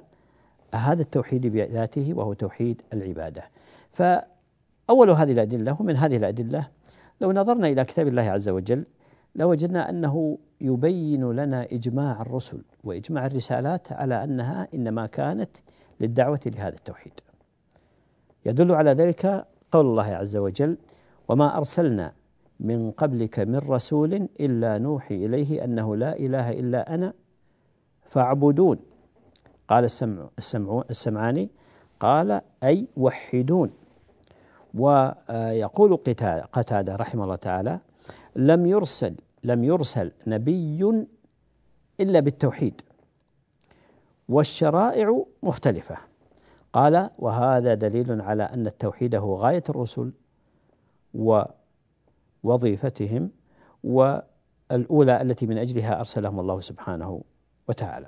هذا 0.74 1.02
التوحيد 1.02 1.48
بذاته 1.48 2.14
وهو 2.14 2.34
توحيد 2.34 2.82
العبادة. 2.94 3.44
فأول 3.94 5.10
هذه 5.10 5.32
الأدلة 5.32 5.78
ومن 5.80 5.96
هذه 5.96 6.18
الأدلة 6.18 6.68
لو 7.24 7.32
نظرنا 7.32 7.68
إلى 7.68 7.86
كتاب 7.86 8.08
الله 8.08 8.22
عز 8.22 8.50
وجل 8.50 8.86
لوجدنا 9.36 9.90
أنه 9.90 10.38
يبين 10.62 11.32
لنا 11.32 11.64
إجماع 11.64 12.22
الرسل 12.22 12.62
وإجماع 12.84 13.26
الرسالات 13.26 13.92
على 13.92 14.24
أنها 14.24 14.68
إنما 14.74 15.06
كانت 15.06 15.50
للدعوة 16.00 16.40
لهذا 16.46 16.76
التوحيد. 16.76 17.14
يدل 18.46 18.72
على 18.72 18.92
ذلك 18.92 19.46
قول 19.72 19.86
الله 19.86 20.04
عز 20.04 20.38
وجل: 20.38 20.78
وما 21.28 21.58
أرسلنا 21.58 22.14
من 22.60 22.92
قبلك 22.92 23.40
من 23.40 23.58
رسول 23.58 24.14
إلا 24.40 24.78
نوحي 24.78 25.26
إليه 25.26 25.64
أنه 25.64 25.96
لا 25.96 26.20
إله 26.20 26.52
إلا 26.52 26.94
أنا 26.94 27.14
فاعبدون. 28.10 28.80
قال 29.68 29.84
السمع 29.84 30.30
السمع 30.38 30.84
السمعاني 30.90 31.50
قال 32.00 32.42
أي 32.64 32.88
وحدون. 32.98 33.72
ويقول 34.74 35.98
قتادة 36.54 36.96
رحمه 36.96 37.24
الله 37.24 37.36
تعالى: 37.36 37.80
لم 38.36 38.66
يرسل 38.66 39.16
لم 39.44 39.64
يرسل 39.64 40.12
نبي 40.28 41.06
إلا 42.00 42.20
بالتوحيد 42.20 42.82
والشرائع 44.30 45.26
مختلفة. 45.44 45.98
قال 46.74 47.10
وهذا 47.20 47.74
دليل 47.74 48.22
على 48.22 48.44
أن 48.44 48.68
التوحيد 48.68 49.16
هو 49.16 49.36
غاية 49.36 49.64
الرسل 49.70 50.12
ووظيفتهم 52.44 53.30
والأولى 53.84 55.22
التي 55.22 55.46
من 55.46 55.58
أجلها 55.58 56.00
أرسلهم 56.00 56.40
الله 56.40 56.60
سبحانه 56.60 57.22
وتعالى. 57.68 58.08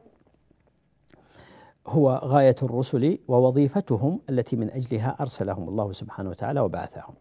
هو 1.87 2.21
غاية 2.23 2.55
الرسل 2.63 3.17
ووظيفتهم 3.27 4.19
التي 4.29 4.55
من 4.55 4.69
أجلها 4.71 5.15
أرسلهم 5.19 5.69
الله 5.69 5.91
سبحانه 5.91 6.29
وتعالى 6.29 6.59
وبعثهم. 6.59 7.13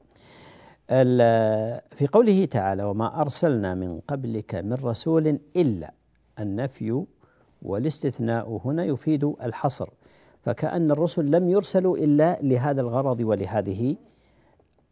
في 1.90 2.06
قوله 2.12 2.44
تعالى 2.44 2.84
وما 2.84 3.20
أرسلنا 3.20 3.74
من 3.74 4.00
قبلك 4.00 4.54
من 4.54 4.72
رسول 4.72 5.38
إلا 5.56 5.94
النفي 6.40 7.04
والاستثناء. 7.62 8.60
هنا 8.64 8.84
يفيد 8.84 9.24
الحصر. 9.24 9.88
فكأن 10.42 10.90
الرسل 10.90 11.30
لم 11.30 11.48
يرسلوا 11.48 11.96
إلا 11.96 12.38
لهذا 12.42 12.80
الغرض 12.80 13.20
ولهذه 13.20 13.96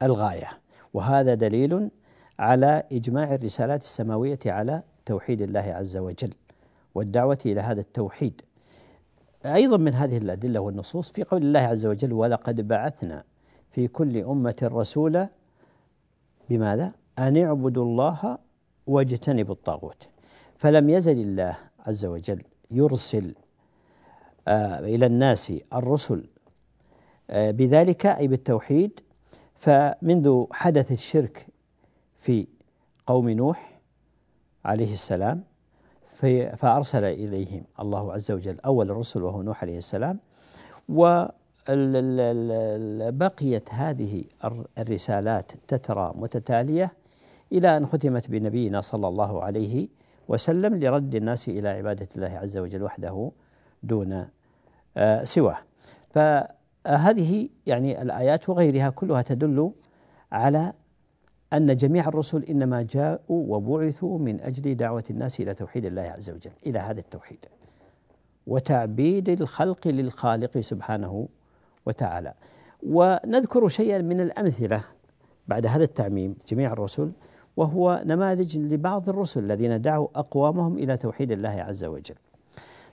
الغاية. 0.03 0.49
وهذا 0.95 1.35
دليل 1.35 1.91
على 2.39 2.83
إجماع 2.93 3.35
الرسالات 3.35 3.83
السماوية 3.83 4.39
على 4.47 4.83
توحيد 5.07 5.43
الله 5.43 5.61
عز 5.61 5.97
وجل 5.97 6.33
والدعوة 6.95 7.39
إلى 7.47 7.61
هذا 7.61 7.81
التوحيد. 7.81 8.43
أيضا 9.47 9.77
من 9.77 9.95
هذه 9.95 10.19
الأدلة 10.19 10.61
والنصوص 10.61 11.11
في 11.13 11.23
قول 11.23 11.43
الله 11.43 11.61
عز 11.61 11.87
وجل 11.87 12.13
ولقد 12.13 12.69
بعثنا 12.69 13.25
في 13.71 13.89
كل 13.89 14.17
أمة 14.17 14.57
رسولا 14.63 15.29
بماذا؟ 16.51 16.93
أن 17.19 17.37
اعبدوا 17.37 17.85
الله 17.85 18.39
واجتنبوا 18.87 19.55
الطاغوت 19.55 20.09
فلم 20.57 20.91
يزل 20.91 21.19
الله 21.21 21.57
عز 21.87 22.05
وجل 22.05 22.43
يرسل 22.71 23.35
آه 24.49 24.79
إلى 24.79 25.07
الناس 25.07 25.53
الرسل 25.75 26.27
آه 27.31 27.51
بذلك 27.51 28.07
أي 28.07 28.29
بالتوحيد 28.29 29.01
فمنذ 29.55 30.45
حدث 30.53 30.93
الشرك 30.93 31.47
في 32.21 32.47
قوم 33.07 33.31
نوح 33.31 33.81
عليه 34.65 34.95
السلام 34.95 35.45
فأرسل 36.57 37.05
إليهم 37.05 37.65
الله 37.81 38.13
عز 38.13 38.31
وجل 38.31 38.61
أول 38.61 38.91
الرسل 38.91 39.23
وهو 39.23 39.43
نوح 39.43 39.63
عليه 39.63 39.79
السلام 39.79 40.19
و 40.89 41.25
بقيت 43.11 43.71
هذه 43.71 44.25
الرسالات 44.79 45.53
تترى 45.69 46.13
متتالية 46.17 46.93
إلى 47.53 47.77
أن 47.77 47.87
ختمت 47.87 48.31
بنبينا 48.31 48.81
صلى 48.81 49.09
الله 49.09 49.43
عليه 49.43 49.89
وسلم 50.29 50.75
لرد 50.75 51.15
الناس 51.15 51.49
إلى 51.49 51.69
عبادة 51.69 52.09
الله 52.17 52.39
عز 52.39 52.57
وجل 52.57 52.83
وحده 52.83 53.31
دون 53.83 54.27
آه، 54.97 55.25
سواه. 55.25 55.59
فهذه 56.11 57.49
يعني 57.67 58.03
الآيات 58.03 58.49
وغيرها 58.49 58.91
كلها 58.91 59.23
تدل 59.23 59.73
على 60.33 60.73
أن 61.53 61.77
جميع 61.77 62.09
الرسل 62.09 62.45
إنما 62.45 62.83
جاءوا 62.83 63.57
وبعثوا 63.57 64.19
من 64.19 64.41
أجل 64.41 64.75
دعوة 64.75 65.05
الناس 65.11 65.41
إلى 65.41 65.55
توحيد 65.55 65.85
الله 65.85 66.03
عز 66.03 66.31
وجل، 66.31 66.53
إلى 66.67 66.79
هذا 66.79 67.01
التوحيد. 67.01 67.39
وتعبيد 68.47 69.29
الخلق 69.29 69.89
للخالق 69.89 70.61
سبحانه 70.61 71.29
وتعالى 71.87 72.35
ونذكر 72.87 73.69
شيئا 73.69 73.99
من 73.99 74.21
الأمثلة 74.21 74.85
بعد 75.49 75.67
هذا 75.67 75.85
التعميم 75.85 76.37
جميع 76.49 76.73
الرسل 76.73 77.13
وهو 77.57 78.03
نماذج 78.07 78.59
لبعض 78.59 79.09
الرسل 79.09 79.45
الذين 79.45 79.83
دعوا 79.83 80.09
أقوامهم 80.15 80.79
إلى 80.79 80.97
توحيد 80.97 81.33
الله 81.33 81.49
عز 81.49 81.85
وجل 81.85 82.15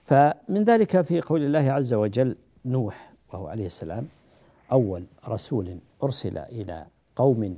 فمن 0.03 0.63
ذلك 0.63 1.01
في 1.01 1.21
قول 1.21 1.43
الله 1.43 1.71
عز 1.71 1.93
وجل 1.93 2.35
نوح 2.65 3.13
وهو 3.33 3.47
عليه 3.47 3.65
السلام 3.65 4.07
أول 4.71 5.05
رسول 5.27 5.77
أرسل 6.03 6.37
إلى 6.37 6.85
قوم 7.15 7.57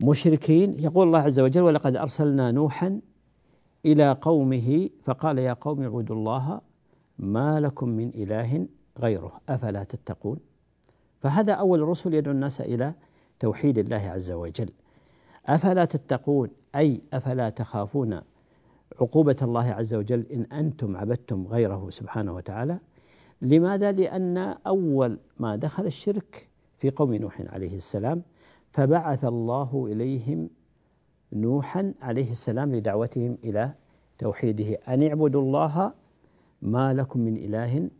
مشركين 0.00 0.80
يقول 0.80 1.06
الله 1.06 1.18
عز 1.18 1.40
وجل 1.40 1.62
ولقد 1.62 1.96
أرسلنا 1.96 2.50
نوحا 2.50 3.00
إلى 3.84 4.12
قومه 4.12 4.88
فقال 5.04 5.38
يا 5.38 5.52
قوم 5.52 5.82
اعبدوا 5.82 6.16
الله 6.16 6.60
ما 7.18 7.60
لكم 7.60 7.88
من 7.88 8.08
إله 8.08 8.66
غيره 8.98 9.40
أفلا 9.48 9.84
تتقون؟ 9.84 10.38
فهذا 11.20 11.52
أول 11.52 11.82
الرسل 11.82 12.14
يدعو 12.14 12.34
الناس 12.34 12.60
إلى 12.60 12.94
توحيد 13.40 13.78
الله 13.78 13.96
عز 13.96 14.30
وجل. 14.32 14.70
أفلا 15.46 15.84
تتقون؟ 15.84 16.48
أي 16.74 17.00
أفلا 17.12 17.48
تخافون 17.48 18.20
عقوبة 19.00 19.36
الله 19.42 19.64
عز 19.64 19.94
وجل 19.94 20.26
إن 20.32 20.42
أنتم 20.42 20.96
عبدتم 20.96 21.46
غيره 21.46 21.90
سبحانه 21.90 22.34
وتعالى؟ 22.34 22.78
لماذا؟ 23.42 23.92
لأن 23.92 24.38
أول 24.66 25.18
ما 25.38 25.56
دخل 25.56 25.86
الشرك 25.86 26.48
في 26.78 26.90
قوم 26.90 27.14
نوح 27.14 27.42
عليه 27.46 27.76
السلام 27.76 28.22
فبعث 28.76 29.24
الله 29.24 29.86
إليهم 29.92 30.50
نوحا 31.32 31.94
عليه 32.02 32.30
السلام 32.30 32.74
لدعوتهم 32.74 33.38
إلى 33.44 33.74
توحيده. 34.18 34.78
أن 34.88 35.02
اعبدوا 35.02 35.42
الله 35.42 35.92
ما 36.62 36.94
لكم 36.94 37.20
من 37.20 37.36
إله 37.36 37.90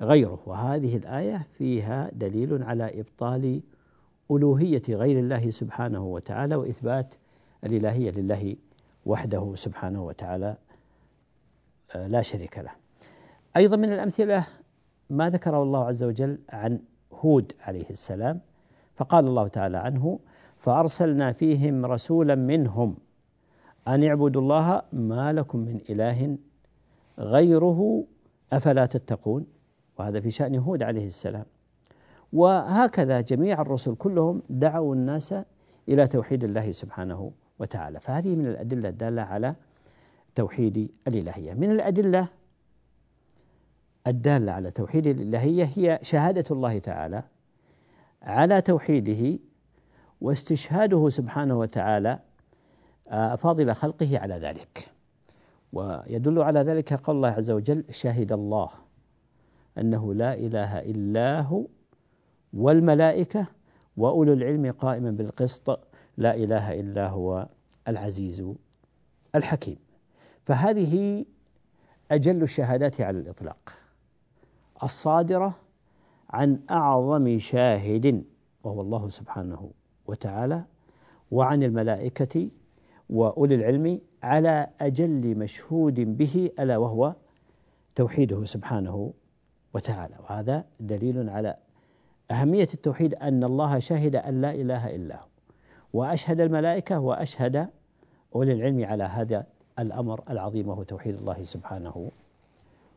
غيره. 0.00 0.42
وهذه 0.46 0.96
الآية 0.96 1.46
فيها 1.58 2.10
دليل 2.12 2.62
على 2.62 3.00
إبطال 3.00 3.62
ألوهية 4.30 4.82
غير 4.88 5.18
الله 5.18 5.50
سبحانه 5.50 6.06
وتعالى 6.06 6.56
وإثبات 6.56 7.14
الإلهية 7.64 8.10
لله 8.10 8.56
وحده 9.06 9.52
سبحانه 9.54 10.04
وتعالى 10.04 10.56
آه، 11.94 12.06
لا 12.06 12.22
شريك 12.22 12.58
له. 12.58 12.72
أيضا 13.56 13.76
من 13.76 13.92
الأمثلة 13.92 14.46
ما 15.10 15.30
ذكره 15.30 15.62
الله 15.62 15.84
عز 15.84 16.02
وجل 16.02 16.38
عن 16.48 16.80
هود 17.12 17.52
عليه 17.60 17.90
السلام. 17.90 18.40
فقال 18.96 19.26
الله 19.26 19.48
تعالى 19.48 19.76
عنه 19.76 20.18
فأرسلنا 20.58 21.32
فيهم 21.32 21.86
رسولا 21.86 22.34
منهم 22.34 22.96
أن 23.88 24.04
اعبدوا 24.04 24.42
الله 24.42 24.82
ما 24.92 25.32
لكم 25.32 25.58
من 25.58 25.80
إله 25.90 26.38
غيره 27.18 28.04
أفلا 28.52 28.86
تتقون. 28.86 29.46
وهذا 29.98 30.20
في 30.20 30.30
شأن 30.30 30.54
هود 30.56 30.82
عليه 30.82 31.06
السلام. 31.06 31.44
وهكذا 32.32 33.20
جميع 33.20 33.62
الرسل 33.62 33.94
كلهم 33.94 34.42
دعوا 34.50 34.94
الناس 34.94 35.34
إلى 35.88 36.06
توحيد 36.06 36.44
الله 36.44 36.72
سبحانه 36.72 37.32
وتعالى. 37.58 38.00
فهذه 38.00 38.36
من 38.36 38.46
الأدلة 38.46 38.88
الدالة 38.88 39.22
على 39.22 39.54
توحيد 40.34 40.90
الإلهية. 41.08 41.54
من 41.54 41.70
الأدلة 41.70 42.28
الدالة 44.06 44.52
على 44.52 44.70
توحيد 44.70 45.06
الإلهية 45.06 45.70
هي 45.76 45.98
شهادة 46.02 46.44
الله 46.50 46.78
تعالى. 46.78 47.22
على 48.26 48.60
توحيده 48.60 49.38
واستشهاده 50.20 51.08
سبحانه 51.08 51.58
وتعالى 51.58 52.18
آه، 53.08 53.34
فاضل 53.36 53.74
خلقه 53.74 54.18
على 54.18 54.34
ذلك. 54.34 54.90
ويدل 55.72 56.42
على 56.42 56.60
ذلك 56.60 56.92
قول 56.92 57.16
الله 57.16 57.28
عز 57.28 57.50
وجل 57.50 57.84
شهد 57.90 58.32
الله 58.32 58.68
أنه 59.78 60.14
لا 60.14 60.34
إله 60.34 60.78
إلا 60.78 61.40
هو 61.40 61.66
والملائكة 62.52 63.46
وأولو 63.96 64.32
العلم 64.32 64.72
قائما 64.72 65.10
بالقسط 65.10 65.80
لا 66.16 66.34
إله 66.34 66.80
إلا 66.80 67.08
هو 67.08 67.48
العزيز 67.88 68.44
الحكيم. 69.34 69.76
فهذه 70.46 71.24
أجل 72.10 72.42
الشهادات 72.42 73.00
على 73.00 73.18
الإطلاق. 73.18 73.72
الصادرة 74.82 75.54
عن 76.30 76.60
أعظم 76.70 77.38
شاهد 77.38 78.24
وهو 78.64 78.80
الله 78.80 79.08
سبحانه 79.08 79.70
وتعالى 80.06 80.64
وعن 81.30 81.62
الملائكة 81.62 82.48
وأولي 83.10 83.54
العلم 83.54 84.00
على 84.22 84.68
أجل 84.80 85.38
مشهود 85.38 86.00
به 86.00 86.50
ألا 86.58 86.76
وهو 86.76 87.14
توحيده 87.94 88.44
سبحانه 88.44 89.12
وتعالى. 89.74 90.14
وهذا 90.22 90.64
دليل 90.80 91.30
على 91.30 91.56
أهمية 92.30 92.68
التوحيد 92.74 93.14
أن 93.14 93.44
الله 93.44 93.78
شهد 93.78 94.16
أن 94.16 94.40
لا 94.40 94.54
إله 94.54 94.96
إلا 94.96 95.16
هو 95.16 95.26
وأشهد 95.92 96.40
الملائكة 96.40 97.00
وأشهد 97.00 97.68
أولي 98.34 98.52
العلم 98.52 98.84
على 98.84 99.04
هذا 99.04 99.46
الأمر 99.78 100.22
العظيم 100.30 100.68
وهو 100.68 100.82
توحيد 100.82 101.14
الله 101.14 101.44
سبحانه 101.44 102.10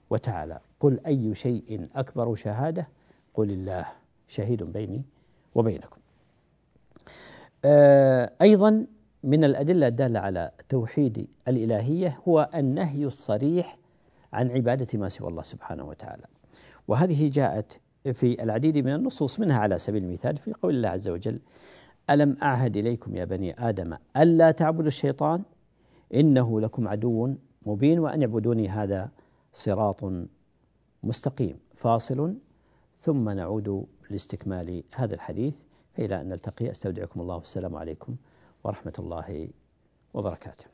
وتعالى. 0.10 0.60
قل 0.80 1.00
أي 1.06 1.36
شيء 1.36 1.88
أكبر 1.96 2.36
شهادة 2.36 2.88
قل 3.34 3.52
الله 3.52 3.86
شهيد 4.28 4.64
بيني 4.64 5.04
وبينكم. 5.56 5.98
آه، 7.66 8.32
أيضا 8.42 8.86
من 9.24 9.44
الأدلة 9.44 9.88
الدالة 9.88 10.20
على 10.20 10.52
توحيد 10.70 11.28
الإلهية 11.48 12.20
هو 12.28 12.50
النهي 12.56 13.06
الصريح 13.06 13.78
عن 14.34 14.52
عبادة 14.52 15.00
ما 15.00 15.10
سوى 15.10 15.30
الله 15.30 15.44
سبحانه 15.44 15.84
وتعالى. 15.88 16.26
وهذه 16.88 17.30
جاءت 17.30 17.80
في 18.14 18.44
العديد 18.44 18.78
من 18.78 18.96
النصوص 18.96 19.40
منها 19.40 19.58
على 19.58 19.80
سبيل 19.80 20.04
المثال 20.04 20.38
في 20.38 20.54
قول 20.54 20.76
الله 20.76 20.90
عز 20.90 21.08
وجل 21.08 21.40
ألم 22.10 22.38
أعهد 22.44 22.78
إليكم 22.78 23.16
يا 23.16 23.26
بني 23.26 23.70
آدم 23.70 23.98
ألا 24.18 24.52
تعبدوا 24.52 24.88
الشيطان؟ 24.88 25.44
إنه 26.14 26.62
لكم 26.62 26.88
عدو 26.88 27.34
مبين 27.66 28.00
وأن 28.00 28.22
اعبدوني 28.22 28.70
هذا 28.70 29.10
صراط 29.54 30.12
مستقيم 31.04 31.60
فاصل 31.76 32.34
ثم 33.00 33.30
نعود 33.30 33.88
لاستكمال 34.10 34.84
هذا 34.96 35.16
الحديث 35.16 35.56
فإلى 35.98 36.22
أن 36.22 36.30
نلتقي. 36.30 36.72
أستودعكم 36.72 37.22
الله 37.22 37.36
والسلام 37.36 37.76
عليكم 37.76 38.16
ورحمة 38.64 38.94
الله 39.00 39.50
وبركاته. 40.14 40.66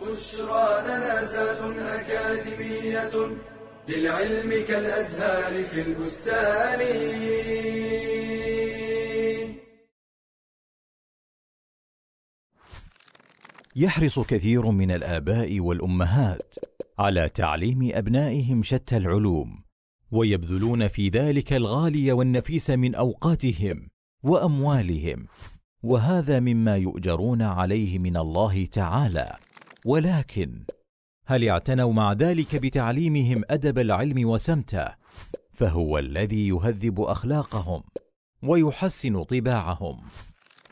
بشرى 0.00 0.82
لنا 0.84 1.24
زاد 1.24 1.78
أكاديمية 1.78 3.36
للعلم 3.88 4.50
كالأزهار 4.68 5.62
في 5.64 5.80
البستان. 5.88 6.80
يحرص 13.76 14.18
كثير 14.18 14.70
من 14.70 14.90
الآباء 14.90 15.60
والأمهات 15.60 16.54
على 16.98 17.28
تعليم 17.28 17.90
أبنائهم 17.94 18.62
شتى 18.62 18.96
العلوم. 18.96 19.63
ويبذلون 20.14 20.88
في 20.88 21.08
ذلك 21.08 21.52
الغالي 21.52 22.12
والنفيس 22.12 22.70
من 22.70 22.94
أوقاتهم 22.94 23.88
وأموالهم 24.22 25.26
وهذا 25.82 26.40
مما 26.40 26.76
يؤجرون 26.76 27.42
عليه 27.42 27.98
من 27.98 28.16
الله 28.16 28.66
تعالى. 28.66 29.36
ولكن 29.84 30.64
هل 31.26 31.48
اعتنوا 31.48 31.92
مع 31.92 32.12
ذلك 32.12 32.56
بتعليمهم 32.56 33.42
أدب 33.50 33.78
العلم 33.78 34.28
وسمته؟ 34.28 34.86
فهو 35.52 35.98
الذي 35.98 36.48
يهذب 36.48 37.00
أخلاقهم 37.00 37.82
ويحسن 38.42 39.22
طباعهم. 39.22 40.00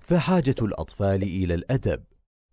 فحاجة 0.01 0.57
الأطفال 0.63 1.23
إلى 1.23 1.55
الأدب 1.55 2.05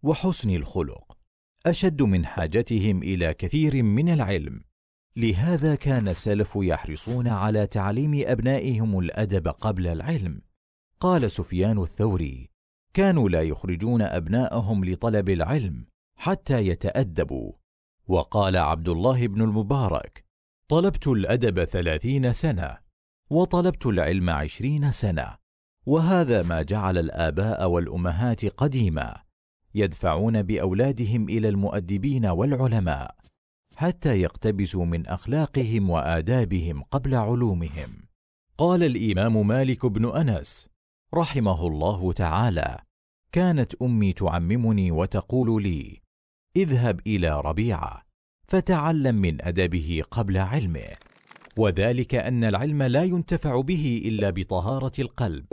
وحسن 0.04 0.49
الخلق 0.49 1.17
أشد 1.65 2.02
من 2.02 2.25
حاجتهم 2.25 3.04
إلى 3.04 3.34
كثير 3.34 3.84
من 3.84 4.10
العلم. 4.10 4.68
لهذا 5.15 5.75
كان 5.75 6.07
السلف 6.07 6.53
يحرصون 6.55 7.27
على 7.27 7.67
تعليم 7.67 8.23
أبنائهم 8.25 8.99
الأدب 8.99 9.47
قبل 9.47 9.87
العلم. 9.87 10.41
قال 10.99 11.31
سفيان 11.31 11.81
الثوري 11.81 12.49
كانوا 12.93 13.29
لا 13.29 13.41
يخرجون 13.41 14.01
أبناءهم 14.01 14.85
لطلب 14.85 15.29
العلم 15.29 15.85
حتى 16.15 16.67
يتأدبوا. 16.67 17.51
وقال 18.07 18.57
عبد 18.57 18.89
الله 18.89 19.27
بن 19.27 19.41
المبارك 19.41 20.25
طلبت 20.67 21.07
الأدب 21.07 21.63
ثلاثين 21.63 22.33
سنة 22.33 22.77
وطلبت 23.29 23.85
العلم 23.85 24.29
عشرين 24.29 24.91
سنة 24.91 25.35
وهذا 25.85 26.43
ما 26.43 26.61
جعل 26.61 26.97
الآباء 26.97 27.69
والأمهات 27.69 28.45
قديما 28.45 29.21
يدفعون 29.75 30.41
بأولادهم 30.41 31.29
إلى 31.29 31.49
المؤدبين 31.49 32.25
والعلماء. 32.25 33.15
حتى 33.79 34.21
يقتبسوا 34.21 34.85
من 34.85 35.07
أخلاقهم 35.07 35.89
وآدابهم 35.89 36.83
قبل 36.83 37.15
علومهم. 37.15 37.89
قال 38.57 38.83
الإمام 38.83 39.47
مالك 39.47 39.85
بن 39.85 40.15
أنس 40.15 40.69
رحمه 41.13 41.67
الله 41.67 42.13
تعالى 42.13 42.79
كانت 43.31 43.75
أمي 43.81 44.13
تعممني 44.13 44.91
وتقول 44.91 45.63
لي 45.63 46.01
اذهب 46.55 46.99
إلى 47.07 47.41
ربيعة 47.41 48.05
فتعلم 48.47 49.15
من 49.15 49.41
أدبه 49.41 50.03
قبل 50.11 50.37
علمه 50.37 50.91
وذلك 51.57 52.15
أن 52.15 52.43
العلم 52.43 52.83
لا 52.83 53.03
ينتفع 53.03 53.61
به 53.61 54.01
إلا 54.05 54.29
بطهارة 54.29 55.01
القلب 55.01 55.45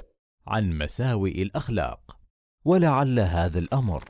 عن 0.47 0.79
مساوئ 0.79 1.43
الأخلاق 1.43 2.17
ولعل 2.65 3.21
هذا 3.21 3.59
الأمر 3.59 4.05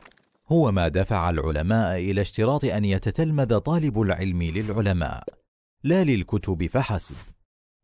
هو 0.48 0.72
ما 0.72 0.88
دفع 0.88 1.30
العلماء 1.30 1.98
إلى 1.98 2.20
اشتراط 2.20 2.64
أن 2.64 2.84
يتتلمذ 2.84 3.58
طالب 3.58 4.00
العلم 4.00 4.42
للعلماء 4.42 5.24
لا 5.84 6.04
للكتب 6.04 6.66
فحسب 6.66 7.16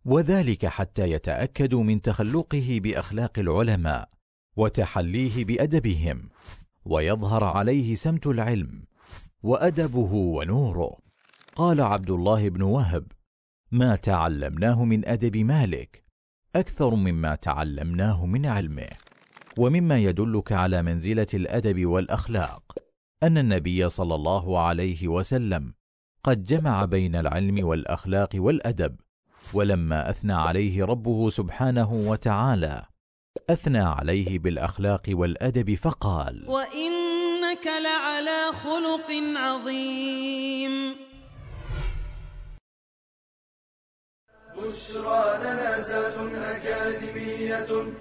وذلك 0.05 0.67
حتى 0.67 1.11
يتاكدوا 1.11 1.83
من 1.83 2.03
تخلقه 2.03 2.81
بأخلاق 2.83 3.39
العلماء 3.39 4.09
وتحليه 4.57 5.45
بأدبهم 5.45 6.29
ويظهر 6.85 7.45
عليه 7.45 7.95
سمت 7.95 8.27
العلم 8.27 8.85
وأدبه 9.43 10.13
ونوره. 10.13 10.99
قال 11.57 11.81
عبد 11.81 12.11
الله 12.11 12.49
بن 12.49 12.63
وهب 12.63 13.13
ما 13.71 13.97
تعلمناه 13.97 14.85
من 14.85 15.09
أدب 15.09 15.37
مالك 15.37 16.05
أكثر 16.57 16.95
مما 16.95 17.35
تعلمناه 17.35 18.27
من 18.27 18.47
علمه. 18.47 18.89
ومما 19.59 19.99
يدلك 19.99 20.53
على 20.53 20.83
منزلة 20.83 21.27
الأدب 21.35 21.87
والأخلاق 21.87 22.63
أن 23.23 23.39
النبي 23.39 23.89
صلى 23.89 24.15
الله 24.15 24.59
عليه 24.59 25.09
وسلم 25.09 25.75
قد 26.25 26.45
جمع 26.45 26.85
بين 26.85 27.17
العلم 27.17 27.67
والأخلاق 27.67 28.31
والأدب 28.35 28.97
ولما 29.55 30.11
أثنى 30.11 30.33
عليه 30.33 30.85
ربه 30.85 31.31
سبحانه 31.31 31.93
وتعالى 31.93 32.83
أثنى 33.51 33.79
عليه 33.79 34.39
بالأخلاق 34.39 35.03
والأدب 35.09 35.75
فقال 35.75 36.45
وإنك 36.49 37.67
لعلى 37.67 38.53
خلق 38.53 39.11
عظيم. 39.37 40.95
بشرى 44.57 45.25
لنا 45.41 45.81
زاد 45.81 46.35
أكاديمية. 46.35 47.93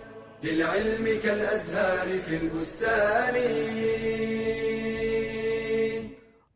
للعلم 0.43 1.05
كالأزهار 1.23 2.07
في 2.19 2.43
البستان. 2.43 3.35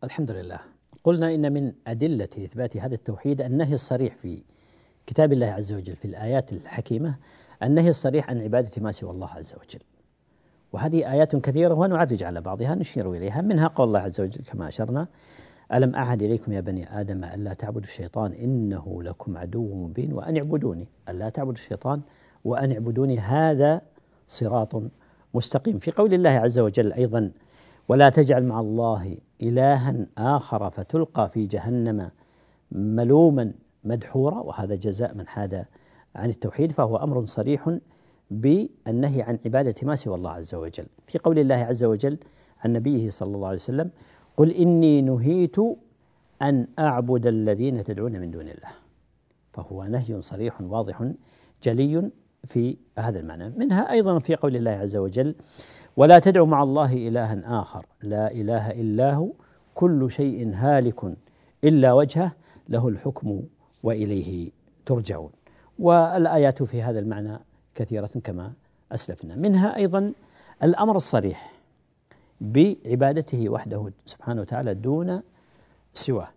الحمد 0.03 0.31
لله. 0.31 0.59
قلنا 1.03 1.33
إن 1.35 1.53
من 1.53 1.73
أدلة 1.87 2.29
إثبات 2.37 2.77
هذا 2.77 2.95
التوحيد 2.95 3.41
النهي 3.41 3.73
الصريح 3.73 4.15
في 4.21 4.43
كتاب 5.07 5.33
الله 5.33 5.47
عز 5.47 5.73
وجل 5.73 5.95
في 5.95 6.05
الآيات 6.05 6.53
الحكيمة 6.53 7.15
النهي 7.63 7.89
الصريح 7.89 8.29
عن 8.29 8.41
عبادة 8.41 8.71
ما 8.77 8.91
سوى 8.91 9.11
الله 9.11 9.29
عز 9.29 9.53
وجل. 9.53 9.79
وهذه 10.73 11.11
آيات 11.11 11.35
كثيرة 11.35 11.73
ونعرج 11.73 12.23
على 12.23 12.41
بعضها 12.41 12.75
نشير 12.75 13.11
إليها 13.13 13.41
منها 13.41 13.67
قول 13.67 13.87
الله 13.87 13.99
عز 13.99 14.21
وجل 14.21 14.43
كما 14.43 14.67
أشرنا 14.67 15.07
ألم 15.73 15.95
أعهد 15.95 16.21
إليكم 16.21 16.51
يا 16.51 16.59
بني 16.59 16.99
آدم 16.99 17.23
ألا 17.23 17.53
تعبدوا 17.53 17.81
الشيطان 17.81 18.33
إنه 18.33 19.03
لكم 19.03 19.37
عدو 19.37 19.73
مبين 19.75 20.13
وأن 20.13 20.37
اعبدوني 20.37 20.87
ألا 21.09 21.29
تعبدوا 21.29 21.53
الشيطان 21.53 22.01
وأن 22.45 22.71
اعبدوني 22.71 23.19
هذا 23.19 23.81
صراط 24.29 24.81
مستقيم. 25.33 25.79
في 25.79 25.91
قول 25.91 26.13
الله 26.13 26.29
عز 26.29 26.59
وجل 26.59 26.93
أيضا 26.93 27.31
ولا 27.89 28.09
تجعل 28.09 28.43
مع 28.43 28.59
الله 28.59 29.17
إلها 29.41 30.05
آخر 30.17 30.69
فتلقى 30.69 31.29
في 31.29 31.45
جهنم 31.45 32.11
ملوما 32.71 33.53
مدحورا. 33.83 34.39
وهذا 34.39 34.75
جزاء 34.75 35.15
من 35.15 35.27
حاد 35.27 35.65
عن 36.15 36.29
التوحيد 36.29 36.71
فهو 36.71 36.97
أمر 36.97 37.25
صريح 37.25 37.77
بالنهي 38.31 39.21
عن 39.21 39.39
عبادة 39.45 39.75
ما 39.83 39.95
سوى 39.95 40.15
الله 40.15 40.31
عز 40.31 40.55
وجل. 40.55 40.85
في 41.07 41.17
قول 41.17 41.39
الله 41.39 41.55
عز 41.55 41.83
وجل 41.83 42.17
عن 42.63 42.73
نبيه 42.73 43.09
صلى 43.09 43.35
الله 43.35 43.47
عليه 43.47 43.57
وسلم 43.57 43.89
قل 44.37 44.51
إني 44.51 45.01
نهيت 45.01 45.55
أن 46.41 46.67
أعبد 46.79 47.27
الذين 47.27 47.83
تدعون 47.83 48.11
من 48.11 48.31
دون 48.31 48.41
الله. 48.41 48.69
فهو 49.53 49.83
نهي 49.83 50.21
صريح 50.21 50.61
واضح 50.61 51.11
جلي 51.63 52.11
في 52.45 52.77
هذا 52.97 53.19
المعنى. 53.19 53.49
منها 53.49 53.91
أيضا 53.91 54.19
في 54.19 54.35
قول 54.35 54.55
الله 54.55 54.71
عز 54.71 54.95
وجل 54.95 55.35
ولا 55.97 56.19
تدعوا 56.19 56.47
مع 56.47 56.63
الله 56.63 56.93
إلها 56.93 57.61
آخر 57.61 57.85
لا 58.03 58.31
إله 58.31 58.71
إلا 58.71 59.13
هو 59.13 59.29
كل 59.75 60.11
شيء 60.11 60.51
هالك 60.53 61.15
إلا 61.63 61.93
وجهه 61.93 62.31
له 62.69 62.87
الحكم 62.87 63.41
وإليه 63.83 64.51
ترجعون. 64.85 65.31
والآيات 65.79 66.63
في 66.63 66.81
هذا 66.81 66.99
المعنى 66.99 67.39
كثيرة 67.75 68.09
كما 68.23 68.53
أسلفنا. 68.91 69.35
منها 69.35 69.75
أيضا 69.75 70.13
الأمر 70.63 70.95
الصريح 70.95 71.53
بعبادته 72.41 73.49
وحده 73.49 73.91
سبحانه 74.05 74.41
وتعالى 74.41 74.73
دون 74.73 75.21
سواه 75.93 76.27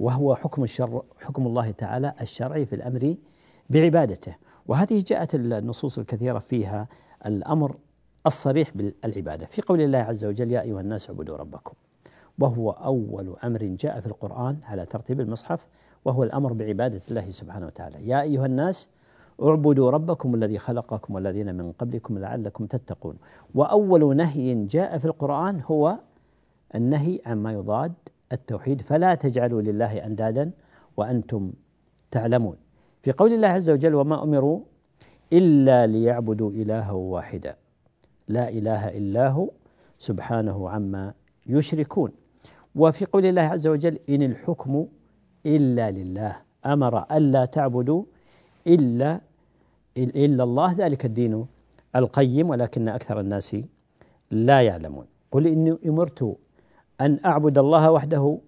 وهو 0.00 0.34
حكم 0.34 0.64
الشر 0.64 1.02
حكم 1.20 1.46
الله 1.46 1.70
تعالى 1.70 2.14
الشرعي 2.20 2.66
في 2.66 2.74
الأمر 2.74 3.14
بعبادته. 3.70 4.34
وهذه 4.66 5.04
جاءت 5.06 5.34
النصوص 5.34 5.98
الكثيرة 5.98 6.38
فيها 6.38 6.88
الأمر 7.26 7.76
الصريح 8.26 8.70
بالعبادة. 8.74 9.46
في 9.46 9.62
قول 9.62 9.80
الله 9.80 9.98
عز 9.98 10.24
وجل 10.24 10.50
يا 10.50 10.62
أيها 10.62 10.80
الناس 10.80 11.10
اعبدوا 11.10 11.36
ربكم. 11.36 11.74
وهو 12.38 12.70
أول 12.70 13.36
أمر 13.44 13.62
جاء 13.62 14.00
في 14.00 14.06
القرآن 14.06 14.56
على 14.64 14.86
ترتيب 14.86 15.20
المصحف 15.20 15.66
وهو 16.04 16.22
الأمر 16.22 16.52
بعبادة 16.52 17.00
الله 17.10 17.30
سبحانه 17.30 17.66
وتعالى. 17.66 18.08
يا 18.08 18.22
أيها 18.22 18.46
الناس 18.46 18.88
اعبدوا 19.42 19.90
ربكم 19.90 20.34
الذي 20.34 20.58
خلقكم 20.58 21.14
والذين 21.14 21.54
من 21.54 21.72
قبلكم 21.72 22.18
لعلكم 22.18 22.66
تتقون. 22.66 23.16
وأول 23.54 24.16
نهي 24.16 24.54
جاء 24.64 24.98
في 24.98 25.04
القرآن 25.04 25.60
هو 25.66 25.98
النهي 26.74 27.20
عما 27.26 27.52
يضاد 27.52 27.92
التوحيد. 28.32 28.82
فلا 28.82 29.14
تجعلوا 29.14 29.62
لله 29.62 30.06
أندادا 30.06 30.50
وأنتم 30.96 31.52
تعلمون. 32.10 32.56
في 33.02 33.12
قول 33.12 33.32
الله 33.32 33.48
عز 33.48 33.70
وجل 33.70 33.94
وما 33.94 34.22
أمروا 34.22 34.60
إلا 35.32 35.86
ليعبدوا 35.86 36.50
إلها 36.50 36.92
واحدا. 36.92 37.56
لا 38.28 38.48
إله 38.48 38.88
إلا 38.88 39.28
هو 39.28 39.50
سبحانه 39.98 40.70
عما 40.70 41.14
يشركون. 41.46 42.10
وفي 42.74 43.04
قول 43.04 43.26
الله 43.26 43.42
عز 43.42 43.66
وجل 43.66 43.98
إن 44.08 44.22
الحكم 44.22 44.86
إلا 45.46 45.90
لله. 45.90 46.36
أمر 46.66 47.04
ألا 47.12 47.44
تعبدوا 47.44 48.04
إلا 48.66 49.20
إلا 49.96 50.44
الله. 50.44 50.72
ذلك 50.72 51.04
الدين 51.04 51.46
القيم 51.96 52.50
ولكن 52.50 52.88
أكثر 52.88 53.20
الناس 53.20 53.56
لا 54.30 54.62
يعلمون. 54.62 55.06
قل 55.32 55.46
إني 55.46 55.78
أمرت 55.86 56.36
أن 57.00 57.18
أعبد 57.24 57.58
الله 57.58 57.90
وحده 57.90 58.38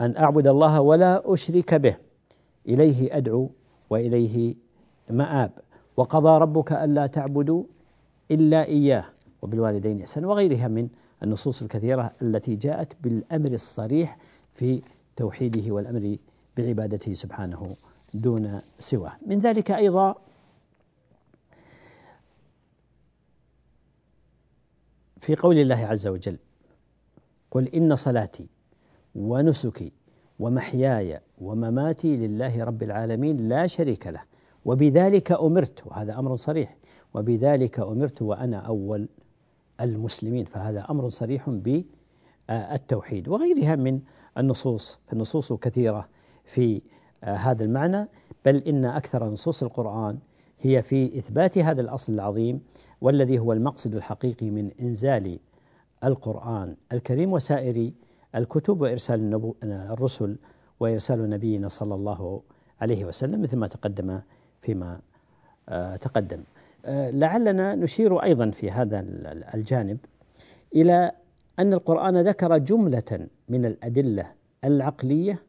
أن 0.00 0.16
أعبد 0.16 0.46
الله 0.46 0.80
ولا 0.80 1.32
أشرك 1.32 1.74
به. 1.74 2.09
إليه 2.68 3.16
أدعو 3.16 3.50
وإليه 3.90 4.54
مآب. 5.10 5.52
وقضى 5.96 6.38
ربك 6.38 6.72
ألا 6.72 7.06
تعبدوا 7.06 7.64
إلا 8.30 8.64
إياه 8.64 9.04
وبالوالدين 9.42 10.00
إحسانا 10.00 10.28
وغيرها 10.28 10.68
من 10.68 10.88
النصوص 11.22 11.62
الكثيرة 11.62 12.12
التي 12.22 12.56
جاءت 12.56 12.96
بالأمر 13.02 13.52
الصريح 13.52 14.18
في 14.54 14.82
توحيده 15.16 15.72
والأمر 15.74 16.16
بعبادته 16.56 17.14
سبحانه 17.14 17.76
دون 18.14 18.60
سواه. 18.78 19.12
من 19.26 19.38
ذلك 19.38 19.70
أيضا 19.70 20.14
في 25.18 25.36
قول 25.36 25.58
الله 25.58 25.86
عز 25.86 26.06
وجل 26.06 26.36
قل 27.50 27.68
إن 27.68 27.96
صلاتي 27.96 28.46
ونسكي 29.14 29.92
ومحياي 30.40 31.20
ومماتي 31.38 32.16
لله 32.16 32.64
رب 32.64 32.82
العالمين 32.82 33.48
لا 33.48 33.66
شريك 33.66 34.06
له. 34.06 34.22
وبذلك 34.64 35.32
أمرت 35.32 35.86
وهذا 35.86 36.18
أمر 36.18 36.36
صريح. 36.36 36.76
وبذلك 37.14 37.80
أمرت 37.80 38.22
وأنا 38.22 38.56
أول 38.56 39.08
المسلمين 39.80 40.44
فهذا 40.44 40.86
أمر 40.90 41.08
صريح 41.08 41.50
بالتوحيد 42.48 43.28
وغيرها 43.28 43.76
من 43.76 44.00
النصوص 44.38 44.98
فالنصوص 45.06 45.52
كثيرة 45.52 46.08
في 46.44 46.82
هذا 47.22 47.64
المعنى. 47.64 48.08
بل 48.44 48.56
إن 48.56 48.84
أكثر 48.84 49.28
نصوص 49.28 49.62
القرآن 49.62 50.18
هي 50.60 50.82
في 50.82 51.18
إثبات 51.18 51.58
هذا 51.58 51.80
الأصل 51.80 52.12
العظيم 52.12 52.60
والذي 53.00 53.38
هو 53.38 53.52
المقصد 53.52 53.94
الحقيقي 53.94 54.50
من 54.50 54.70
إنزال 54.80 55.38
القرآن 56.04 56.76
الكريم 56.92 57.32
وسائر 57.32 57.92
الكتب 58.34 58.80
وإرسال 58.80 59.52
الرسل 59.62 60.36
وإرسال 60.80 61.30
نبينا 61.30 61.68
صلى 61.68 61.94
الله 61.94 62.42
عليه 62.80 63.04
وسلم 63.04 63.42
مثل 63.42 63.56
ما 63.56 63.66
تقدم 63.66 64.20
فيما 64.62 65.00
آه، 65.68 65.96
تقدم. 65.96 66.42
آه، 66.84 67.10
لعلنا 67.10 67.74
نشير 67.74 68.22
أيضا 68.22 68.50
في 68.50 68.70
هذا 68.70 69.00
الجانب 69.54 69.98
إلى 70.74 71.12
أن 71.58 71.72
القرآن 71.72 72.16
ذكر 72.16 72.58
جملة 72.58 73.28
من 73.48 73.64
الأدلة 73.66 74.32
العقلية 74.64 75.42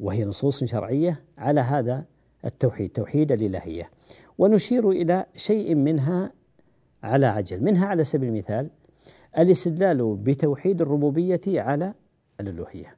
وهي 0.00 0.24
نصوص 0.24 0.64
شرعية 0.64 1.22
على 1.38 1.60
هذا 1.60 2.04
التوحيد 2.44 2.90
توحيد 2.90 3.32
الإلهية. 3.32 3.90
ونشير 4.38 4.90
إلى 4.90 5.26
شيء 5.36 5.74
منها 5.74 6.32
على 7.02 7.26
عجل 7.26 7.64
منها 7.64 7.86
على 7.86 8.04
سبيل 8.04 8.28
المثال 8.28 8.70
الاستدلال 9.38 10.16
بتوحيد 10.16 10.82
الربوبية 10.82 11.40
على 11.46 11.94
الألوهية. 12.40 12.96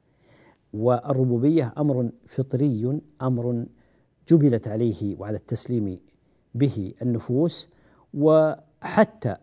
والربوبية 0.73 1.73
أمر 1.77 2.09
فطري 2.27 3.01
أمر 3.21 3.65
جبلت 4.29 4.67
عليه 4.67 5.15
وعلى 5.19 5.37
التسليم 5.37 5.99
به 6.55 6.93
النفوس. 7.01 7.67
وحتى 8.13 9.35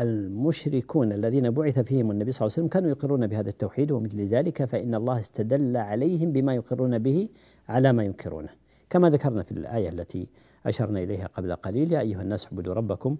المشركون 0.00 1.12
الذين 1.12 1.50
بعث 1.50 1.78
فيهم 1.78 2.10
النبي 2.10 2.32
صلى 2.32 2.46
الله 2.46 2.52
عليه 2.54 2.62
وسلم 2.64 2.68
كانوا 2.68 2.90
يقرون 2.90 3.26
بهذا 3.26 3.48
التوحيد 3.50 3.90
ومثل 3.90 4.20
ذلك 4.20 4.64
فإن 4.64 4.94
الله 4.94 5.20
استدل 5.20 5.76
عليهم 5.76 6.32
بما 6.32 6.54
يقرون 6.54 6.98
به 6.98 7.28
على 7.68 7.92
ما 7.92 8.04
ينكرونه. 8.04 8.48
كما 8.90 9.10
ذكرنا 9.10 9.42
في 9.42 9.52
الآية 9.52 9.88
التي 9.88 10.28
أشرنا 10.66 11.02
إليها 11.02 11.26
قبل 11.26 11.54
قليل 11.54 11.92
يا 11.92 12.00
أيها 12.00 12.22
الناس 12.22 12.46
اعبدوا 12.46 12.74
ربكم 12.74 13.16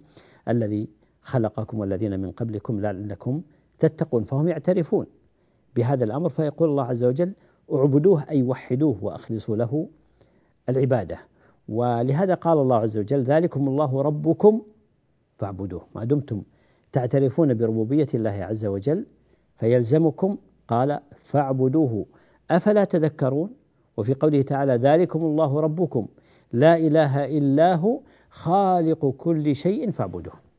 الذي 0.47 0.87
خلقكم 1.21 1.79
والذين 1.79 2.19
من 2.19 2.31
قبلكم 2.31 2.81
لعلكم 2.81 3.41
تتقون 3.79 4.23
فهم 4.23 4.47
يعترفون 4.47 5.05
بهذا 5.75 6.03
الأمر 6.03 6.29
فيقول 6.29 6.69
الله 6.69 6.83
عز 6.83 7.03
وجل 7.03 7.33
اعبدوه 7.73 8.25
أي 8.29 8.43
وحدوه 8.43 8.97
وأخلصوا 9.01 9.55
له 9.55 9.87
العبادة. 10.69 11.19
ولهذا 11.69 12.33
قال 12.33 12.57
الله 12.57 12.75
عز 12.75 12.97
وجل 12.97 13.23
ذلكم 13.23 13.67
الله 13.67 14.01
ربكم 14.01 14.61
فاعبدوه. 15.37 15.81
ما 15.95 16.03
دمتم 16.03 16.41
تعترفون 16.91 17.53
بربوبية 17.53 18.07
الله 18.13 18.29
عز 18.43 18.65
وجل؟ 18.65 19.05
فيلزمكم 19.55 20.37
قال 20.67 20.99
فاعبدوه. 21.23 22.05
أفلا 22.51 22.83
تذكرون؟ 22.83 23.49
وفي 23.97 24.13
قوله 24.13 24.41
تعالى 24.41 24.73
ذلكم 24.73 25.19
الله 25.23 25.59
ربكم 25.59 26.07
لا 26.53 26.77
إله 26.77 27.37
إلا 27.37 27.75
هو 27.75 27.99
خالق 28.29 29.05
كل 29.17 29.55
شيء 29.55 29.91
فاعبدوه. 29.91 30.50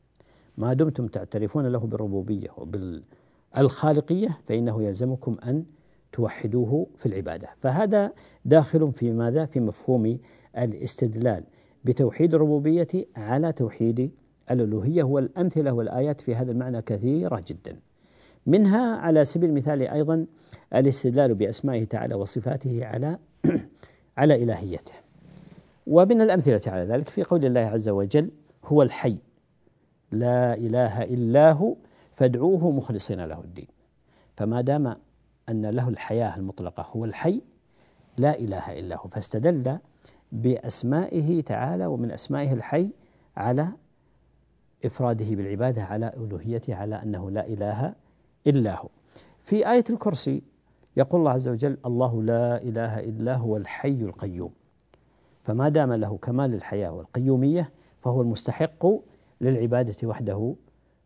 ما 0.57 0.73
دمتم 0.73 1.07
تعترفون 1.07 1.67
له 1.67 1.79
بالربوبية 1.79 2.47
وبالخالقية 2.57 4.37
فإنه 4.47 4.83
يلزمكم 4.83 5.37
أن 5.43 5.63
توحدوه 6.11 6.87
في 6.95 7.05
العبادة. 7.05 7.49
فهذا 7.61 8.11
داخل 8.45 8.91
في 8.93 9.11
ماذا؟ 9.11 9.45
في 9.45 9.59
مفهوم 9.59 10.17
الاستدلال 10.57 11.43
بتوحيد 11.83 12.33
الربوبية 12.33 12.87
على 13.15 13.51
توحيد 13.51 14.11
الألوهية 14.51 15.03
والأمثلة 15.03 15.71
والآيات 15.71 16.21
في 16.21 16.35
هذا 16.35 16.51
المعنى 16.51 16.81
كثيرة 16.81 17.43
جدا. 17.47 17.79
منها 18.45 18.95
على 18.95 19.25
سبيل 19.25 19.49
المثال 19.49 19.81
أيضا 19.81 20.25
الاستدلال 20.75 21.35
بأسمائه 21.35 21.83
تعالى 21.83 22.15
وصفاته 22.15 22.85
على 22.85 23.17
على 24.17 24.43
إلهيته. 24.43 24.93
ومن 25.87 26.21
الأمثلة 26.21 26.61
على 26.67 26.83
ذلك 26.83 27.09
في 27.09 27.23
قول 27.23 27.45
الله 27.45 27.61
عز 27.61 27.89
وجل 27.89 28.29
هو 28.65 28.81
الحي 28.81 29.17
لا 30.13 30.53
إله 30.53 31.03
إلا 31.03 31.51
هو 31.51 31.75
فادعوه 32.15 32.71
مخلصين 32.71 33.25
له 33.25 33.39
الدين. 33.41 33.67
فما 34.37 34.61
دام 34.61 34.95
أن 35.49 35.65
له 35.65 35.89
الحياة 35.89 36.37
المطلقة 36.37 36.85
هو 36.91 37.05
الحي 37.05 37.41
لا 38.17 38.39
إله 38.39 38.79
إلا 38.79 38.97
هو. 38.97 39.07
فاستدل 39.07 39.77
بأسمائه 40.31 41.41
تعالى 41.41 41.85
ومن 41.85 42.11
أسمائه 42.11 42.53
الحي 42.53 42.89
على 43.37 43.67
إفراده 44.85 45.25
بالعبادة 45.25 45.83
على 45.83 46.13
ألوهيته 46.17 46.75
على 46.75 46.95
أنه 46.95 47.31
لا 47.31 47.47
إله 47.47 47.93
إلا 48.47 48.79
هو. 48.79 48.89
في 49.43 49.71
آية 49.71 49.83
الكرسي 49.89 50.41
يقول 50.97 51.19
الله 51.19 51.31
عز 51.31 51.47
وجل 51.47 51.77
الله 51.85 52.23
لا 52.23 52.61
إله 52.61 52.99
إلا 52.99 53.35
هو 53.35 53.57
الحي 53.57 53.89
القيوم. 54.01 54.51
فما 55.43 55.69
دام 55.69 55.93
له 55.93 56.17
كمال 56.17 56.53
الحياة 56.53 56.91
والقيومية 56.91 57.69
فهو 58.01 58.21
المستحق 58.21 58.85
للعبادة 59.41 60.07
وحده 60.07 60.55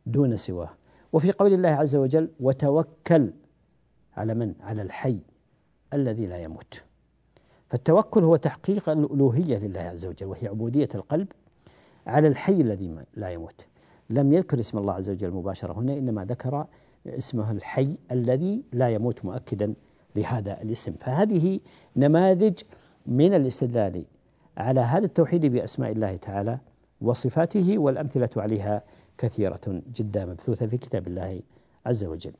دون 0.05 0.37
سواه. 0.37 0.69
وفي 1.13 1.31
قول 1.31 1.53
الله 1.53 1.69
عز 1.69 1.95
وجل 1.95 2.29
وتوكل 2.39 3.33
على 4.17 4.33
من؟ 4.33 4.53
على 4.61 4.81
الحي 4.81 5.19
الذي 5.93 6.25
لا 6.25 6.37
يموت. 6.37 6.83
فالتوكل 7.69 8.23
هو 8.23 8.35
تحقيق 8.35 8.89
الألوهية 8.89 9.57
لله 9.57 9.79
عز 9.79 10.05
وجل 10.05 10.25
وهي 10.25 10.47
عبودية 10.47 10.89
القلب 10.95 11.27
على 12.07 12.27
الحي 12.27 12.61
الذي 12.61 12.95
لا 13.13 13.29
يموت. 13.29 13.65
لم 14.09 14.33
يذكر 14.33 14.59
اسم 14.59 14.77
الله 14.77 14.93
عز 14.93 15.09
وجل 15.09 15.31
مباشرة 15.31 15.73
هنا 15.73 15.93
إنما 15.97 16.25
ذكر 16.25 16.67
اسمه 17.07 17.51
الحي 17.51 17.97
الذي 18.11 18.63
لا 18.73 18.89
يموت 18.89 19.25
مؤكدا 19.25 19.73
لهذا 20.15 20.61
الاسم. 20.61 20.91
فهذه 20.91 21.59
نماذج 21.95 22.59
من 23.05 23.33
الاستدلال 23.33 24.05
على 24.57 24.79
هذا 24.79 25.05
التوحيد 25.05 25.45
بأسماء 25.45 25.91
الله 25.91 26.17
تعالى. 26.17 26.59
وصفاته 27.01 27.77
والأمثلة 27.77 28.29
عليها 28.37 28.83
كثيرة 29.17 29.81
جدا 29.95 30.25
مبثوثة 30.25 30.67
في 30.67 30.77
كتاب 30.77 31.07
الله 31.07 31.41
عز 31.85 32.03
وجل. 32.03 32.33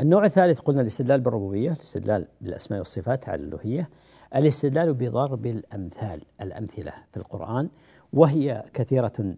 النوع 0.00 0.24
الثالث 0.24 0.60
قلنا 0.60 0.80
الاستدلال 0.80 1.20
بالربوبية 1.20 1.72
الاستدلال 1.72 2.26
بالأسماء 2.40 2.78
والصفات 2.78 3.28
على 3.28 3.42
الألوهية 3.42 3.90
الاستدلال 4.36 4.94
بضرب 4.94 5.46
الأمثال 5.46 6.22
الأمثلة 6.40 6.92
في 7.12 7.16
القرآن 7.16 7.68
وهي 8.12 8.64
كثيرة 8.74 9.34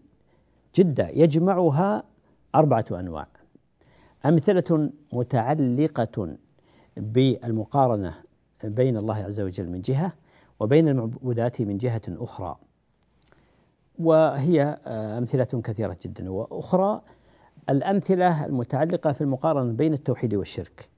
جدا 0.74 1.10
يجمعها 1.10 2.04
أربعة 2.54 2.84
أنواع. 2.90 3.26
أمثلة 4.26 4.90
متعلقة 5.12 6.36
بالمقارنة 6.96 8.14
بين 8.64 8.96
الله 8.96 9.16
عز 9.16 9.40
وجل 9.40 9.68
من 9.68 9.80
جهة 9.80 10.12
وبين 10.60 10.88
المعبودات 10.88 11.60
من 11.60 11.78
جهة 11.78 12.02
أخرى. 12.08 12.56
وهي 14.02 14.62
أمثلة 14.86 15.44
كثيرة 15.44 15.96
جدا. 16.02 16.30
وأخرى 16.30 17.02
الأمثلة 17.70 18.46
المتعلقة 18.46 19.12
في 19.12 19.20
المقارنة 19.20 19.72
بين 19.72 19.92
التوحيد 19.92 20.34
والشرك. 20.34 20.88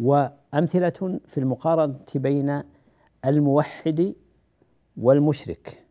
وأمثلة 0.00 1.20
في 1.26 1.38
المقارنة 1.38 1.96
بين 2.14 2.62
الموحد 3.24 4.14
والمشرك. 4.96 5.84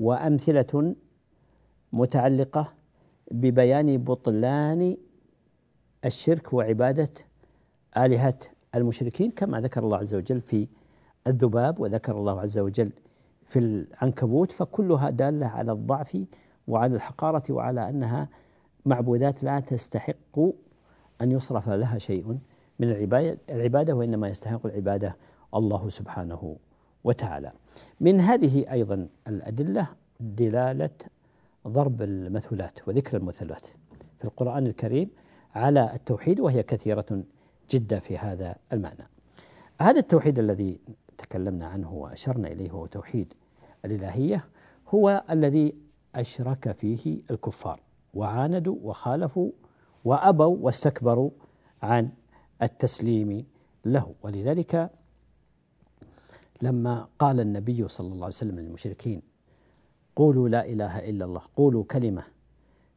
وأمثلة 0.00 0.94
متعلقة 1.92 2.72
ببيان 3.30 3.98
بطلان 3.98 4.96
الشرك 6.04 6.52
وعبادة 6.52 7.10
آلهة 7.96 8.38
المشركين 8.74 9.30
كما 9.30 9.60
ذكر 9.60 9.84
الله 9.84 9.96
عز 9.98 10.14
وجل 10.14 10.40
في 10.40 10.68
الذباب 11.26 11.80
وذكر 11.80 12.18
الله 12.18 12.40
عز 12.40 12.58
وجل 12.58 12.90
في 13.52 13.58
العنكبوت 13.58 14.52
فكلها 14.52 15.10
دالة 15.10 15.46
على 15.46 15.72
الضعف 15.72 16.18
وعلى 16.68 16.94
الحقارة 16.96 17.42
وعلى 17.50 17.88
أنها 17.88 18.28
معبودات 18.86 19.42
لا 19.44 19.60
تستحق 19.60 20.38
أن 21.20 21.32
يصرف 21.32 21.68
لها 21.68 21.98
شيء 21.98 22.38
من 22.78 22.90
العبادة, 23.48 23.94
وإنما 23.94 24.28
يستحق 24.28 24.66
العبادة 24.66 25.16
الله 25.54 25.88
سبحانه 25.88 26.56
وتعالى. 27.04 27.52
من 28.00 28.20
هذه 28.20 28.72
أيضا 28.72 29.08
الأدلة 29.28 29.88
دلالة 30.20 30.90
ضرب 31.68 32.02
المثلات 32.02 32.88
وذكر 32.88 33.16
المثلات 33.16 33.66
في 34.18 34.24
القرآن 34.24 34.66
الكريم 34.66 35.10
على 35.54 35.90
التوحيد 35.94 36.40
وهي 36.40 36.62
كثيرة 36.62 37.22
جدا 37.70 37.98
في 37.98 38.18
هذا 38.18 38.56
المعنى. 38.72 39.08
هذا 39.80 39.98
التوحيد 39.98 40.38
الذي 40.38 40.78
تكلمنا 41.18 41.66
عنه 41.66 41.92
وأشرنا 41.92 42.48
إليه 42.48 42.70
هو 42.70 42.86
توحيد 42.86 43.34
الإلهية 43.84 44.44
هو 44.88 45.24
الذي 45.30 45.74
أشرك 46.14 46.72
فيه 46.72 47.22
الكفار 47.30 47.80
وعاندوا 48.14 48.76
وخالفوا 48.82 49.50
وأبوا 50.04 50.56
واستكبروا 50.60 51.30
عن 51.82 52.10
التسليم 52.62 53.46
له. 53.84 54.14
ولذلك 54.22 54.90
لما 56.62 57.08
قال 57.18 57.40
النبي 57.40 57.88
صلى 57.88 58.06
الله 58.06 58.24
عليه 58.24 58.26
وسلم 58.26 58.60
للمشركين 58.60 59.22
قولوا 60.16 60.48
لا 60.48 60.66
إله 60.66 61.10
إلا 61.10 61.24
الله 61.24 61.42
قولوا 61.56 61.84
كلمة 61.84 62.24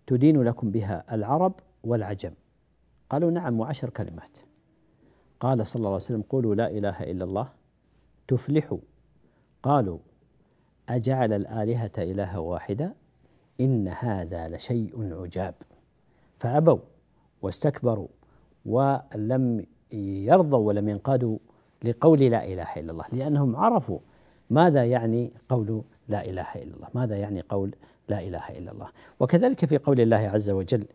تدين 0.08 0.41
لكم 0.41 0.71
بها 0.71 1.15
العرب 1.15 1.54
والعجم. 1.84 2.32
قالوا 3.10 3.32
نعم 3.32 3.60
وعشر 3.60 3.89
كلمات. 3.89 4.38
قال 5.39 5.67
صلى 5.67 5.80
الله 5.80 5.88
عليه 5.88 5.95
وسلم 5.95 6.21
قولوا 6.21 6.56
لا 6.56 6.71
إله 6.71 7.04
إلا 7.04 7.24
الله 7.24 7.50
تفلحوا. 8.28 8.80
قالوا 9.63 10.00
أجعل 10.89 11.34
الآلهة 11.34 11.91
إلها 11.98 12.38
واحدا 12.38 12.93
إن 13.62 13.88
هذا 13.88 14.50
لشيء 14.50 15.13
عجاب. 15.21 15.54
فأبوا 16.39 16.80
واستكبروا 17.41 18.08
ولم 18.65 19.65
يرضوا 19.93 20.60
ولم 20.67 20.89
ينقادوا 20.89 21.38
لقول 21.84 22.19
لا 22.19 22.45
إله 22.45 22.67
إلا 22.78 22.91
الله 22.91 23.06
لأنهم 23.13 23.56
عرفوا 23.56 24.00
ماذا 24.50 24.86
يعني 24.86 25.32
قول 25.50 25.84
لا 26.08 26.26
إله 26.26 26.48
إلا 26.56 26.76
الله 26.76 26.88
ماذا 26.93 27.17
يعني 27.17 27.41
قول 27.41 27.76
لا 28.10 28.19
إله 28.19 28.50
إلا 28.50 28.71
الله. 28.71 28.88
وكذلك 29.19 29.65
في 29.65 29.78
قول 29.78 30.02
الله 30.02 30.17
عز 30.17 30.50
وجل 30.50 30.86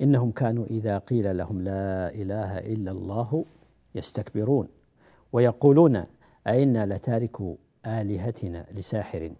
إنهم 0.00 0.30
كانوا 0.30 0.66
إذا 0.66 0.98
قيل 0.98 1.36
لهم 1.36 1.62
لا 1.62 2.08
إله 2.14 2.58
إلا 2.58 2.90
الله 2.90 3.44
يستكبرون 3.94 4.68
ويقولون 5.32 6.04
أئنا 6.46 6.86
لتاركوا 6.86 7.56
آلهتنا 7.86 8.66
لساحر 8.74 9.32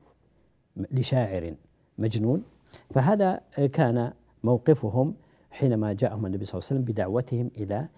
لشاعر 0.77 1.55
مجنون. 1.99 2.43
فهذا 2.91 3.41
كان 3.73 4.13
موقفهم 4.45 5.15
حينما 5.51 5.93
جاءهم 5.93 6.27
النبي 6.27 6.45
صلى 6.45 6.59
الله 6.59 6.69
عليه 6.71 6.81
وسلم 6.81 6.93
بدعوتهم 6.93 7.51
إلى 7.57 7.89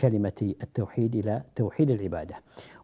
كلمة 0.00 0.54
التوحيد 0.62 1.16
إلى 1.16 1.42
توحيد 1.54 1.90
العبادة. 1.90 2.36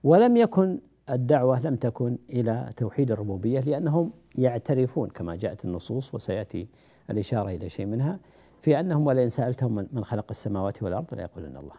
ولم 0.05 0.37
يكن 0.37 0.79
الدعوة 1.11 1.61
لم 1.61 1.77
تكن 1.77 2.19
إلى 2.31 2.71
توحيد 2.77 3.11
الربوبية 3.11 3.61
لأنهم 3.61 4.13
يعترفون 4.35 5.09
كما 5.09 5.37
جاءت 5.37 5.65
النصوص 5.65 6.15
وسيأتي 6.15 6.69
الإشارة 7.11 7.51
إلى 7.51 7.69
شيء 7.69 7.87
منها 7.87 8.19
في 8.61 8.81
أنهم 8.81 9.07
ولئن 9.07 9.29
سألتهم 9.29 9.89
من 9.93 10.05
خلق 10.05 10.27
السماوات 10.31 10.83
والأرض 10.83 11.15
لا 11.15 11.23
يقولون 11.23 11.57
الله. 11.57 11.75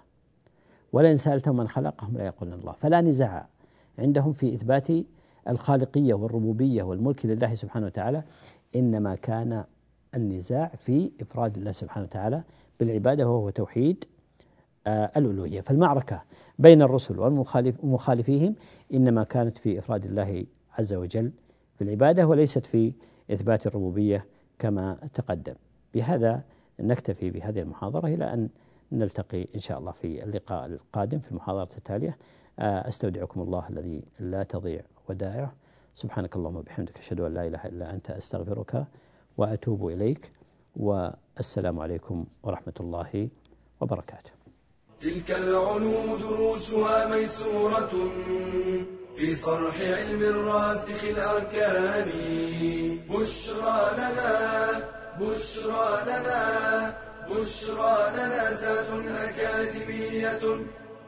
ولئن 0.94 1.18
سألتهم 1.18 1.58
من 1.58 1.68
خلقهم 1.68 2.18
لا 2.18 2.26
يقولون 2.26 2.60
الله. 2.60 2.72
فلا 2.72 3.02
نزاع 3.02 3.48
عندهم 4.00 4.32
في 4.32 4.54
إثبات 4.54 4.88
الخالقية 5.50 6.14
والربوبية 6.14 6.84
والملك 6.84 7.26
لله 7.26 7.54
سبحانه 7.54 7.86
وتعالى 7.86 8.24
إنما 8.76 9.16
كان 9.16 9.64
النزاع 10.16 10.72
في 10.78 11.12
إفراد 11.22 11.58
الله 11.58 11.72
سبحانه 11.72 12.06
وتعالى 12.06 12.44
بالعبادة 12.80 13.30
وهو 13.30 13.50
توحيد 13.50 14.06
آه 14.88 15.12
الألوهية. 15.18 15.62
فالمعركة 15.62 16.22
بين 16.60 16.82
الرسل 16.82 17.20
ومخالفيهم 17.84 18.56
إنما 18.94 19.24
كانت 19.24 19.58
في 19.58 19.80
إفراد 19.80 20.06
الله 20.06 20.46
عز 20.80 20.94
وجل 20.94 21.32
في 21.76 21.84
العبادة 21.84 22.28
وليست 22.28 22.66
في 22.66 22.94
إثبات 23.32 23.68
الربوبية 23.68 24.26
كما 24.60 24.98
تقدم. 25.14 25.56
بهذا 25.94 26.44
نكتفي 26.80 27.30
بهذه 27.32 27.60
المحاضرة 27.60 28.08
إلى 28.08 28.34
أن 28.34 28.50
نلتقي 28.92 29.48
إن 29.56 29.60
شاء 29.60 29.80
الله 29.80 29.92
في 29.92 30.24
اللقاء 30.24 30.66
القادم 30.66 31.20
في 31.20 31.32
المحاضرة 31.32 31.78
التالية. 31.78 32.18
آه، 32.60 32.88
أستودعكم 32.88 33.42
الله 33.42 33.70
الذي 33.70 34.04
لا 34.20 34.44
تضيع 34.44 34.82
ودائعه 35.12 35.52
سبحانك 36.02 36.36
اللهم 36.36 36.56
وبحمدك 36.56 36.98
أشهد 37.04 37.20
أن 37.28 37.34
لا 37.34 37.44
إله 37.48 37.64
إلا 37.72 37.86
أنت 37.96 38.08
أستغفرك 38.20 38.74
وأتوب 39.38 39.82
إليك. 39.88 40.24
والسلام 40.76 41.80
عليكم 41.80 42.18
ورحمة 42.44 42.78
الله 42.80 43.30
وبركاته. 43.82 44.32
تلك 45.00 45.30
العلوم 45.32 46.08
دروسها 46.26 46.98
ميسورة 47.12 47.94
في 49.16 49.36
صرح 49.36 49.76
علم 49.82 50.22
الراسخ 50.34 51.04
الأركان. 51.04 52.10
بشرى 53.12 53.80
لنا 54.00 54.32
بشرى 55.20 55.88
لنا 56.10 56.42
بشرى 57.30 57.96
لنا 58.16 58.44
زاد 58.62 58.90
أكاديمية. 59.28 60.44